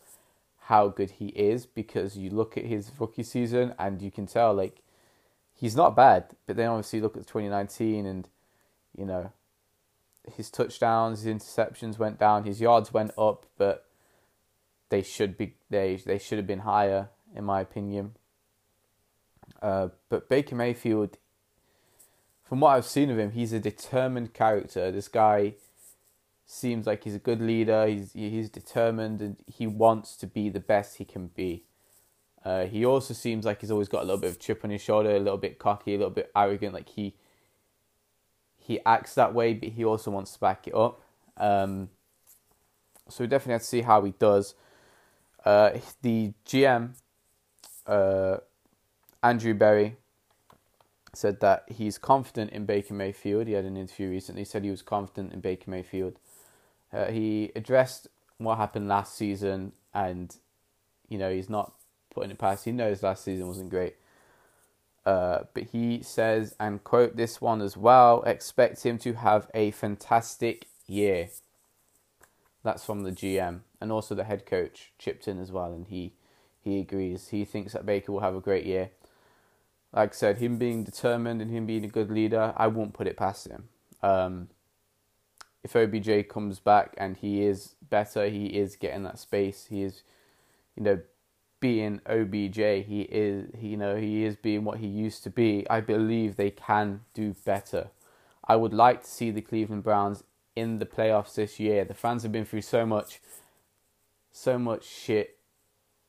how 0.60 0.86
good 0.86 1.10
he 1.10 1.30
is 1.30 1.66
because 1.66 2.16
you 2.16 2.30
look 2.30 2.56
at 2.56 2.66
his 2.66 2.92
rookie 3.00 3.24
season 3.24 3.74
and 3.80 4.00
you 4.00 4.12
can 4.12 4.28
tell 4.28 4.54
like 4.54 4.80
he's 5.60 5.76
not 5.76 5.94
bad, 5.94 6.24
but 6.46 6.56
then 6.56 6.68
obviously 6.68 7.00
look 7.00 7.16
at 7.16 7.26
2019 7.26 8.06
and 8.06 8.28
you 8.96 9.04
know 9.04 9.30
his 10.36 10.50
touchdowns, 10.50 11.22
his 11.22 11.34
interceptions 11.34 11.98
went 11.98 12.18
down, 12.18 12.44
his 12.44 12.60
yards 12.60 12.92
went 12.92 13.12
up, 13.18 13.46
but 13.58 13.86
they 14.88 15.02
should 15.02 15.36
be 15.36 15.54
they 15.68 15.96
they 15.96 16.18
should 16.18 16.38
have 16.38 16.46
been 16.46 16.60
higher 16.60 17.10
in 17.34 17.44
my 17.44 17.60
opinion. 17.60 18.14
Uh, 19.60 19.88
but 20.08 20.28
Baker 20.28 20.54
Mayfield, 20.54 21.18
from 22.42 22.60
what 22.60 22.76
I've 22.76 22.86
seen 22.86 23.10
of 23.10 23.18
him, 23.18 23.32
he's 23.32 23.52
a 23.52 23.60
determined 23.60 24.32
character. 24.32 24.90
This 24.90 25.08
guy 25.08 25.54
seems 26.46 26.86
like 26.86 27.04
he's 27.04 27.14
a 27.14 27.20
good 27.20 27.40
leader. 27.40 27.86
He's 27.86 28.12
he's 28.14 28.48
determined 28.48 29.20
and 29.20 29.36
he 29.46 29.66
wants 29.66 30.16
to 30.16 30.26
be 30.26 30.48
the 30.48 30.60
best 30.60 30.96
he 30.96 31.04
can 31.04 31.26
be. 31.28 31.64
Uh, 32.44 32.64
he 32.64 32.86
also 32.86 33.12
seems 33.12 33.44
like 33.44 33.60
he's 33.60 33.70
always 33.70 33.88
got 33.88 34.02
a 34.02 34.04
little 34.04 34.20
bit 34.20 34.30
of 34.30 34.38
chip 34.38 34.64
on 34.64 34.70
his 34.70 34.80
shoulder, 34.80 35.10
a 35.10 35.18
little 35.18 35.38
bit 35.38 35.58
cocky, 35.58 35.94
a 35.94 35.98
little 35.98 36.12
bit 36.12 36.30
arrogant. 36.34 36.72
Like 36.72 36.88
he 36.88 37.14
he 38.56 38.78
acts 38.86 39.14
that 39.14 39.34
way, 39.34 39.52
but 39.54 39.70
he 39.70 39.84
also 39.84 40.10
wants 40.10 40.32
to 40.34 40.40
back 40.40 40.66
it 40.66 40.74
up. 40.74 41.02
Um, 41.36 41.90
so 43.08 43.24
we 43.24 43.28
definitely 43.28 43.54
have 43.54 43.62
to 43.62 43.66
see 43.66 43.82
how 43.82 44.02
he 44.04 44.12
does. 44.12 44.54
Uh, 45.44 45.72
the 46.02 46.32
GM, 46.46 46.90
uh, 47.86 48.36
Andrew 49.22 49.54
Berry, 49.54 49.96
said 51.12 51.40
that 51.40 51.64
he's 51.68 51.98
confident 51.98 52.52
in 52.52 52.66
Baker 52.66 52.94
Mayfield. 52.94 53.48
He 53.48 53.54
had 53.54 53.64
an 53.64 53.76
interview 53.76 54.08
recently. 54.08 54.42
He 54.42 54.46
said 54.46 54.64
he 54.64 54.70
was 54.70 54.82
confident 54.82 55.32
in 55.32 55.40
Baker 55.40 55.70
Mayfield. 55.70 56.18
Uh, 56.92 57.06
he 57.06 57.50
addressed 57.56 58.08
what 58.38 58.56
happened 58.56 58.88
last 58.88 59.14
season, 59.16 59.72
and 59.92 60.36
you 61.08 61.18
know 61.18 61.32
he's 61.32 61.50
not 61.50 61.72
putting 62.10 62.30
it 62.30 62.38
past. 62.38 62.64
He 62.64 62.72
knows 62.72 63.02
last 63.02 63.24
season 63.24 63.46
wasn't 63.46 63.70
great, 63.70 63.96
uh, 65.06 65.40
but 65.54 65.64
he 65.64 66.02
says, 66.02 66.54
and 66.60 66.82
quote 66.84 67.16
this 67.16 67.40
one 67.40 67.60
as 67.60 67.76
well: 67.76 68.22
expect 68.22 68.84
him 68.84 68.98
to 68.98 69.14
have 69.14 69.48
a 69.54 69.70
fantastic 69.70 70.66
year. 70.86 71.28
That's 72.62 72.84
from 72.84 73.02
the 73.04 73.12
GM 73.12 73.60
and 73.80 73.90
also 73.90 74.14
the 74.14 74.24
head 74.24 74.44
coach 74.44 74.92
chipped 74.98 75.26
in 75.26 75.38
as 75.38 75.50
well, 75.50 75.72
and 75.72 75.86
he 75.86 76.12
he 76.60 76.80
agrees. 76.80 77.28
He 77.28 77.44
thinks 77.44 77.72
that 77.72 77.86
Baker 77.86 78.12
will 78.12 78.20
have 78.20 78.36
a 78.36 78.40
great 78.40 78.66
year 78.66 78.90
like 79.92 80.10
I 80.10 80.16
said, 80.16 80.38
him 80.38 80.56
being 80.56 80.84
determined 80.84 81.42
and 81.42 81.50
him 81.50 81.66
being 81.66 81.84
a 81.84 81.88
good 81.88 82.10
leader, 82.10 82.54
I 82.56 82.68
won't 82.68 82.94
put 82.94 83.06
it 83.06 83.16
past 83.16 83.48
him. 83.48 83.68
Um, 84.02 84.48
if 85.64 85.74
OBJ 85.74 86.28
comes 86.28 86.58
back 86.60 86.94
and 86.96 87.16
he 87.16 87.42
is 87.42 87.74
better, 87.90 88.28
he 88.28 88.46
is 88.46 88.76
getting 88.76 89.02
that 89.02 89.18
space. 89.18 89.66
He 89.68 89.82
is, 89.82 90.02
you 90.76 90.82
know, 90.82 91.00
being 91.60 92.00
OBJ. 92.06 92.56
He 92.86 93.06
is, 93.10 93.50
you 93.60 93.76
know, 93.76 93.96
he 93.96 94.24
is 94.24 94.36
being 94.36 94.64
what 94.64 94.78
he 94.78 94.86
used 94.86 95.22
to 95.24 95.30
be. 95.30 95.66
I 95.68 95.80
believe 95.80 96.36
they 96.36 96.50
can 96.50 97.02
do 97.14 97.34
better. 97.44 97.88
I 98.46 98.56
would 98.56 98.74
like 98.74 99.02
to 99.02 99.08
see 99.08 99.30
the 99.30 99.42
Cleveland 99.42 99.84
Browns 99.84 100.24
in 100.56 100.78
the 100.78 100.86
playoffs 100.86 101.34
this 101.34 101.60
year. 101.60 101.84
The 101.84 101.94
fans 101.94 102.22
have 102.22 102.32
been 102.32 102.44
through 102.44 102.62
so 102.62 102.84
much, 102.84 103.20
so 104.32 104.58
much 104.58 104.84
shit, 104.84 105.38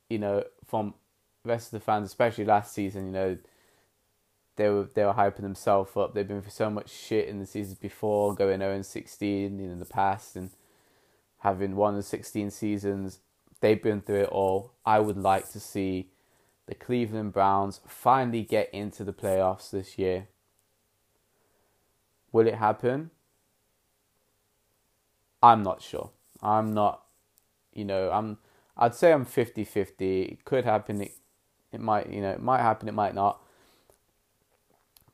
you 0.08 0.18
know, 0.18 0.44
from 0.66 0.94
the 1.44 1.50
rest 1.50 1.68
of 1.68 1.78
the 1.78 1.84
fans, 1.84 2.08
especially 2.08 2.44
last 2.44 2.72
season. 2.72 3.06
You 3.06 3.12
know 3.12 3.38
they 4.56 4.68
were 4.68 4.88
they 4.94 5.04
were 5.04 5.14
hyping 5.14 5.42
themselves 5.42 5.96
up. 5.96 6.14
They've 6.14 6.26
been 6.26 6.42
through 6.42 6.50
so 6.50 6.70
much 6.70 6.90
shit 6.90 7.28
in 7.28 7.38
the 7.38 7.46
seasons 7.46 7.78
before, 7.78 8.34
going 8.34 8.60
0 8.60 8.82
16 8.82 9.60
in 9.60 9.78
the 9.78 9.84
past, 9.84 10.36
and 10.36 10.50
having 11.38 11.76
won 11.76 11.96
the 11.96 12.02
16 12.02 12.50
seasons. 12.50 13.20
They've 13.62 13.80
been 13.80 14.00
through 14.00 14.22
it 14.22 14.28
all. 14.28 14.72
I 14.84 14.98
would 14.98 15.16
like 15.16 15.48
to 15.52 15.60
see 15.60 16.08
the 16.66 16.74
Cleveland 16.74 17.32
Browns 17.32 17.80
finally 17.86 18.42
get 18.42 18.68
into 18.74 19.04
the 19.04 19.12
playoffs 19.12 19.70
this 19.70 19.96
year. 19.96 20.26
Will 22.32 22.48
it 22.48 22.56
happen? 22.56 23.12
I'm 25.40 25.62
not 25.62 25.80
sure. 25.80 26.10
I'm 26.42 26.74
not, 26.74 27.02
you 27.72 27.84
know, 27.84 28.10
I'm. 28.10 28.38
I'd 28.76 28.96
say 28.96 29.12
I'm 29.12 29.24
50-50. 29.24 30.32
It 30.32 30.44
could 30.44 30.64
happen. 30.64 31.02
It, 31.02 31.12
it 31.70 31.80
might, 31.80 32.10
you 32.10 32.20
know, 32.20 32.30
it 32.30 32.42
might 32.42 32.62
happen. 32.62 32.88
It 32.88 32.94
might 32.94 33.14
not. 33.14 33.40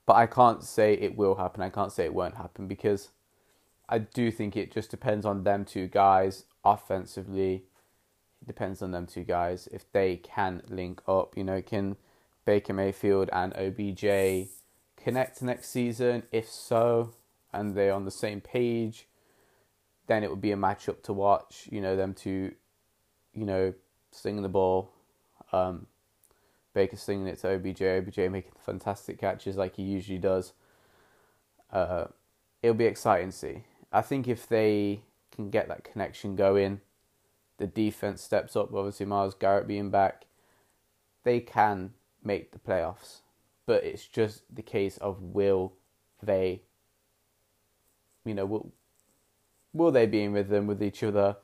But 0.07 0.15
I 0.15 0.27
can't 0.27 0.65
say 0.65 0.95
it 0.95 1.17
will 1.17 1.35
happen. 1.35 1.63
I 1.63 1.69
can't 1.69 1.93
say 1.93 2.07
it 2.07 2.15
won't 2.15 2.37
happen 2.37 2.67
because 2.67 3.11
I 3.91 3.99
do 3.99 4.31
think 4.31 4.57
it 4.57 4.73
just 4.73 4.91
depends 4.91 5.27
on 5.27 5.45
them 5.45 5.67
two 5.67 5.87
guys 5.87 6.45
offensively. 6.65 7.65
It 8.43 8.47
depends 8.47 8.83
on 8.83 8.91
them 8.91 9.07
two 9.07 9.25
guys 9.25 9.69
if 9.73 9.91
they 9.93 10.17
can 10.17 10.63
link 10.69 11.03
up. 11.07 11.37
You 11.37 11.45
know, 11.45 11.63
can 11.63 11.97
Baker 12.45 12.73
Mayfield 12.73 13.31
and 13.33 13.53
OBJ 13.55 14.49
connect 14.97 15.43
next 15.43 15.71
season? 15.71 16.25
If 16.33 16.49
so, 16.49 17.15
and 17.53 17.75
they're 17.75 17.93
on 17.93 18.05
the 18.05 18.11
same 18.11 18.41
page, 18.41 19.07
then 20.07 20.23
it 20.23 20.31
would 20.31 20.41
be 20.41 20.53
a 20.53 20.57
matchup 20.57 21.03
to 21.05 21.13
watch. 21.13 21.69
You 21.71 21.81
know, 21.81 21.97
them 21.97 22.15
two, 22.15 22.55
you 23.35 23.45
know, 23.45 23.75
slinging 24.11 24.43
the 24.43 24.49
ball. 24.49 24.91
Um, 25.53 25.87
Baker 26.75 26.97
slinging 26.97 27.27
it 27.27 27.41
to 27.41 27.55
OBJ, 27.55 27.83
OBJ 27.83 28.19
making 28.31 28.53
fantastic 28.65 29.19
catches 29.19 29.57
like 29.57 29.77
he 29.77 29.83
usually 29.83 30.19
does. 30.19 30.53
Uh, 31.73 32.07
it'll 32.63 32.75
be 32.75 32.85
exciting 32.85 33.31
to 33.31 33.37
see. 33.37 33.65
I 33.93 34.03
think 34.03 34.29
if 34.29 34.47
they 34.47 35.01
can 35.35 35.51
get 35.51 35.69
that 35.69 35.85
connection 35.85 36.37
going, 36.37 36.81
the 37.59 37.67
defense 37.67 38.23
steps 38.23 38.57
up. 38.57 38.73
Obviously, 38.73 39.07
Myles 39.07 39.35
Garrett 39.35 39.69
being 39.69 39.91
back, 39.91 40.25
they 41.25 41.41
can 41.41 41.93
make 42.25 42.53
the 42.53 42.59
playoffs. 42.59 43.21
But 43.67 43.85
it's 43.85 44.07
just 44.07 44.43
the 44.55 44.63
case 44.63 44.97
of 44.99 45.21
will 45.21 45.75
they, 46.23 46.63
you 48.25 48.35
know, 48.35 48.47
will, 48.47 48.73
will 49.75 49.91
they 49.91 50.07
be 50.07 50.23
in 50.23 50.33
rhythm 50.33 50.67
with 50.67 50.83
each 50.83 51.03
other? 51.03 51.37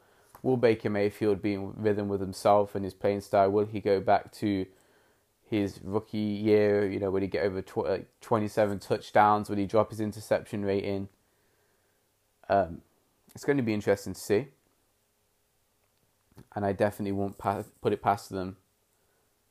Will 0.43 0.57
Baker 0.57 0.91
Mayfield 0.91 1.43
be 1.43 1.55
in 1.55 1.73
rhythm 1.77 2.09
with 2.09 2.21
himself 2.21 2.75
and 2.75 2.85
his 2.85 2.95
playing 2.95 3.21
style? 3.21 3.51
Will 3.51 3.67
he 3.67 3.81
go 3.81 4.01
back 4.01 4.33
to 4.35 4.67
his 5.43 5.81
rookie 5.83 6.19
year? 6.19 6.91
You 6.91 7.01
know, 7.01 7.11
will 7.11 7.23
he 7.23 7.27
get 7.29 7.45
over 7.45 7.63
tw- 7.63 8.07
27 8.21 8.79
touchdowns? 8.79 9.49
Will 9.49 9.57
he 9.57 9.67
drop 9.67 9.91
his 9.91 10.01
interception 10.01 10.65
rating? 10.65 11.09
Um, 12.49 12.83
it's 13.35 13.45
going 13.45 13.57
to 13.57 13.63
be 13.63 13.75
interesting 13.75 14.15
to 14.15 14.21
see. 14.21 14.49
And 16.55 16.65
I 16.65 16.73
definitely 16.73 17.13
won't 17.13 17.39
pass, 17.39 17.65
put 17.81 17.93
it 17.93 18.03
past 18.03 18.31
them 18.31 18.57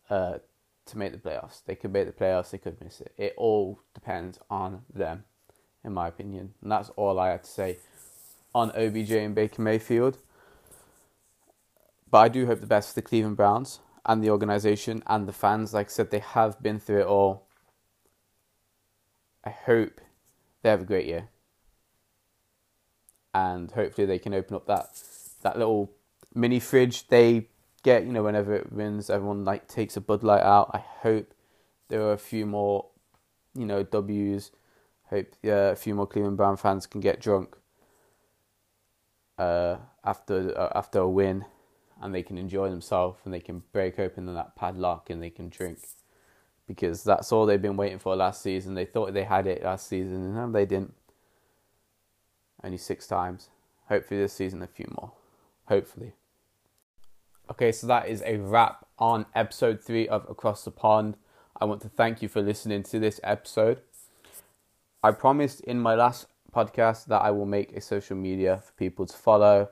uh, 0.10 0.40
to 0.86 0.98
make 0.98 1.12
the 1.12 1.18
playoffs. 1.18 1.64
They 1.66 1.76
could 1.76 1.94
make 1.94 2.06
the 2.06 2.12
playoffs, 2.12 2.52
they 2.52 2.58
could 2.58 2.82
miss 2.82 3.02
it. 3.02 3.14
It 3.18 3.34
all 3.38 3.80
depends 3.94 4.40
on 4.50 4.82
them, 4.94 5.24
in 5.84 5.94
my 5.94 6.08
opinion. 6.08 6.54
And 6.62 6.72
that's 6.72 6.90
all 6.90 7.20
I 7.20 7.30
had 7.30 7.44
to 7.44 7.50
say 7.50 7.78
on 8.54 8.72
OBJ 8.72 9.12
and 9.12 9.36
Baker 9.36 9.62
Mayfield. 9.62 10.18
But 12.10 12.20
I 12.20 12.28
do 12.28 12.46
hope 12.46 12.60
the 12.60 12.68
best 12.68 12.90
for 12.90 12.96
the 12.96 13.02
Cleveland 13.02 13.38
Browns 13.38 13.80
and 14.06 14.24
the 14.24 14.30
organization 14.30 15.02
and 15.08 15.28
the 15.28 15.34
fans. 15.34 15.74
Like 15.74 15.88
I 15.88 15.90
said, 15.90 16.12
they 16.12 16.20
have 16.20 16.62
been 16.62 16.80
through 16.80 17.02
it 17.02 17.08
all. 17.08 17.48
I 19.44 19.50
hope 19.50 20.00
they 20.62 20.70
have 20.70 20.82
a 20.82 20.86
great 20.86 21.06
year 21.06 21.30
and 23.34 23.72
hopefully 23.72 24.06
they 24.06 24.20
can 24.20 24.34
open 24.34 24.56
up 24.56 24.68
that 24.68 24.90
that 25.42 25.58
little 25.58 25.92
mini 26.34 26.60
fridge 26.60 27.08
they 27.08 27.48
get. 27.84 28.06
You 28.06 28.12
know, 28.12 28.24
whenever 28.24 28.54
it 28.56 28.72
wins, 28.72 29.10
everyone 29.10 29.46
like 29.46 29.68
takes 29.68 29.98
a 29.98 30.02
Bud 30.02 30.24
Light 30.24 30.44
out. 30.44 30.72
I 30.74 30.80
hope 31.02 31.34
there 31.90 32.02
are 32.02 32.14
a 32.14 32.18
few 32.18 32.46
more, 32.46 32.88
you 33.56 33.66
know, 33.66 33.84
W's. 33.84 34.52
Hope 35.10 35.36
a 35.44 35.76
few 35.76 35.94
more 35.94 36.08
Cleveland 36.08 36.38
Brown 36.38 36.58
fans 36.58 36.88
can 36.88 37.02
get 37.02 37.20
drunk 37.20 37.56
uh, 39.38 39.78
after 40.04 40.58
uh, 40.58 40.72
after 40.76 41.00
a 41.00 41.10
win, 41.10 41.46
and 42.02 42.14
they 42.14 42.24
can 42.24 42.38
enjoy 42.38 42.70
themselves 42.70 43.20
and 43.26 43.34
they 43.34 43.40
can 43.40 43.64
break 43.72 44.00
open 44.00 44.26
that 44.34 44.56
padlock 44.56 45.10
and 45.10 45.22
they 45.22 45.30
can 45.30 45.50
drink 45.50 45.80
because 46.68 47.04
that's 47.04 47.32
all 47.32 47.46
they've 47.46 47.62
been 47.62 47.78
waiting 47.78 48.00
for 48.00 48.16
last 48.16 48.42
season. 48.42 48.74
They 48.74 48.86
thought 48.86 49.14
they 49.14 49.24
had 49.24 49.48
it 49.48 49.64
last 49.64 49.88
season 49.88 50.36
and 50.36 50.56
they 50.56 50.66
didn't 50.66 50.94
only 52.64 52.78
six 52.78 53.08
times. 53.08 53.50
Hopefully, 53.90 54.22
this 54.22 54.34
season, 54.34 54.62
a 54.62 54.68
few 54.68 54.88
more. 54.98 55.12
Hopefully. 55.68 56.14
Okay, 57.52 57.74
so 57.74 57.88
that 57.88 58.08
is 58.08 58.24
a 58.26 58.38
wrap 58.38 58.86
on 58.98 59.26
episode 59.36 59.82
three 59.82 60.08
of 60.08 60.26
Across 60.30 60.64
the 60.64 60.72
Pond. 60.72 61.18
I 61.60 61.66
want 61.66 61.82
to 61.82 61.90
thank 61.90 62.22
you 62.22 62.30
for 62.30 62.42
listening 62.42 62.84
to 62.84 63.00
this 63.00 63.20
episode. 63.22 63.82
I 65.04 65.12
promised 65.12 65.60
in 65.60 65.78
my 65.78 65.94
last 65.94 66.28
podcast 66.56 67.08
that 67.08 67.22
I 67.22 67.32
will 67.32 67.46
make 67.46 67.74
a 67.74 67.82
social 67.82 68.16
media 68.16 68.62
for 68.66 68.72
people 68.74 69.06
to 69.06 69.18
follow, 69.18 69.70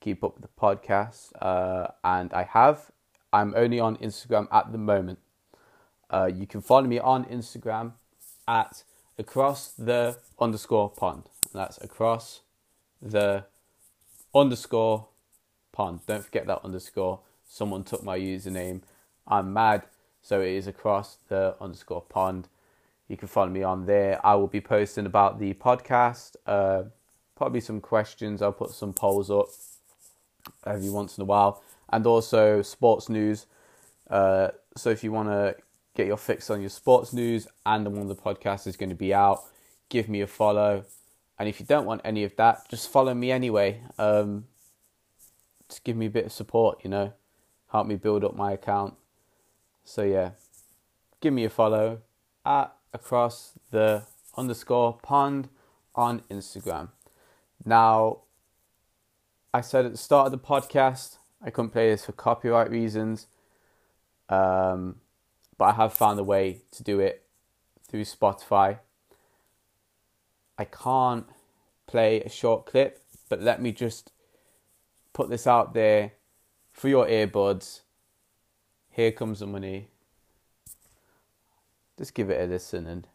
keep 0.00 0.24
up 0.24 0.34
with 0.34 0.42
the 0.42 0.60
podcast, 0.60 1.30
uh, 1.40 1.92
and 2.02 2.32
I 2.32 2.42
have. 2.42 2.90
I'm 3.32 3.54
only 3.56 3.78
on 3.78 3.96
Instagram 3.98 4.48
at 4.50 4.72
the 4.72 4.78
moment. 4.78 5.20
Uh, 6.10 6.28
you 6.34 6.48
can 6.48 6.62
follow 6.62 6.88
me 6.88 6.98
on 6.98 7.26
Instagram 7.26 7.92
at 8.48 8.82
across 9.18 9.68
the 9.70 10.18
underscore 10.40 10.90
pond. 10.90 11.28
That's 11.52 11.78
across 11.78 12.40
the 13.00 13.44
underscore 14.34 15.06
pond. 15.74 16.00
Don't 16.06 16.24
forget 16.24 16.46
that 16.46 16.64
underscore. 16.64 17.20
Someone 17.46 17.84
took 17.84 18.02
my 18.02 18.18
username. 18.18 18.80
I'm 19.26 19.52
mad. 19.52 19.82
So 20.22 20.40
it 20.40 20.52
is 20.52 20.66
across 20.66 21.18
the 21.28 21.54
underscore 21.60 22.00
pond. 22.00 22.48
You 23.08 23.18
can 23.18 23.28
follow 23.28 23.50
me 23.50 23.62
on 23.62 23.84
there. 23.84 24.24
I 24.24 24.36
will 24.36 24.46
be 24.46 24.62
posting 24.62 25.04
about 25.04 25.38
the 25.38 25.52
podcast. 25.52 26.36
Uh, 26.46 26.84
probably 27.36 27.60
some 27.60 27.80
questions. 27.80 28.40
I'll 28.40 28.52
put 28.52 28.70
some 28.70 28.94
polls 28.94 29.30
up 29.30 29.48
every 30.64 30.88
once 30.88 31.18
in 31.18 31.22
a 31.22 31.26
while. 31.26 31.62
And 31.90 32.06
also 32.06 32.62
sports 32.62 33.10
news. 33.10 33.46
Uh, 34.08 34.48
so 34.76 34.88
if 34.90 35.04
you 35.04 35.12
want 35.12 35.28
to 35.28 35.56
get 35.94 36.06
your 36.06 36.16
fix 36.16 36.48
on 36.48 36.60
your 36.60 36.70
sports 36.70 37.12
news 37.12 37.46
and 37.66 37.84
the 37.84 37.90
one 37.90 38.02
of 38.02 38.08
the 38.08 38.16
podcast 38.16 38.66
is 38.66 38.76
going 38.76 38.88
to 38.88 38.94
be 38.94 39.12
out, 39.12 39.42
give 39.90 40.08
me 40.08 40.22
a 40.22 40.26
follow. 40.26 40.84
And 41.38 41.48
if 41.48 41.60
you 41.60 41.66
don't 41.66 41.84
want 41.84 42.00
any 42.04 42.24
of 42.24 42.34
that, 42.36 42.68
just 42.70 42.88
follow 42.88 43.12
me 43.12 43.30
anyway. 43.30 43.82
Um, 43.98 44.46
just 45.74 45.82
give 45.82 45.96
me 45.96 46.06
a 46.06 46.10
bit 46.10 46.26
of 46.26 46.32
support, 46.32 46.78
you 46.84 46.88
know, 46.88 47.12
help 47.72 47.88
me 47.88 47.96
build 47.96 48.22
up 48.22 48.36
my 48.36 48.52
account. 48.52 48.94
So 49.84 50.04
yeah, 50.04 50.30
give 51.20 51.34
me 51.34 51.44
a 51.44 51.50
follow 51.50 52.02
at 52.46 52.72
across 52.92 53.54
the 53.72 54.04
underscore 54.36 54.98
pond 55.02 55.48
on 55.96 56.22
Instagram. 56.30 56.90
Now, 57.64 58.18
I 59.52 59.62
said 59.62 59.84
at 59.84 59.90
the 59.90 59.98
start 59.98 60.26
of 60.26 60.32
the 60.32 60.38
podcast 60.38 61.16
I 61.42 61.50
couldn't 61.50 61.72
play 61.72 61.90
this 61.90 62.04
for 62.04 62.12
copyright 62.12 62.70
reasons, 62.70 63.26
um, 64.28 65.00
but 65.58 65.64
I 65.64 65.72
have 65.72 65.92
found 65.92 66.20
a 66.20 66.24
way 66.24 66.60
to 66.70 66.84
do 66.84 67.00
it 67.00 67.24
through 67.88 68.04
Spotify. 68.04 68.78
I 70.56 70.66
can't 70.66 71.26
play 71.88 72.20
a 72.20 72.30
short 72.30 72.64
clip, 72.64 73.02
but 73.28 73.42
let 73.42 73.60
me 73.60 73.72
just 73.72 74.12
put 75.14 75.30
this 75.30 75.46
out 75.46 75.72
there 75.72 76.12
for 76.72 76.88
your 76.88 77.06
earbuds. 77.06 77.80
Here 78.90 79.12
comes 79.12 79.40
the 79.40 79.46
money. 79.46 79.88
Just 81.96 82.12
give 82.12 82.28
it 82.28 82.42
a 82.42 82.44
listen 82.44 82.86
and 82.86 83.08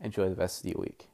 enjoy 0.00 0.30
the 0.30 0.36
rest 0.36 0.64
of 0.64 0.70
your 0.70 0.80
week. 0.80 1.08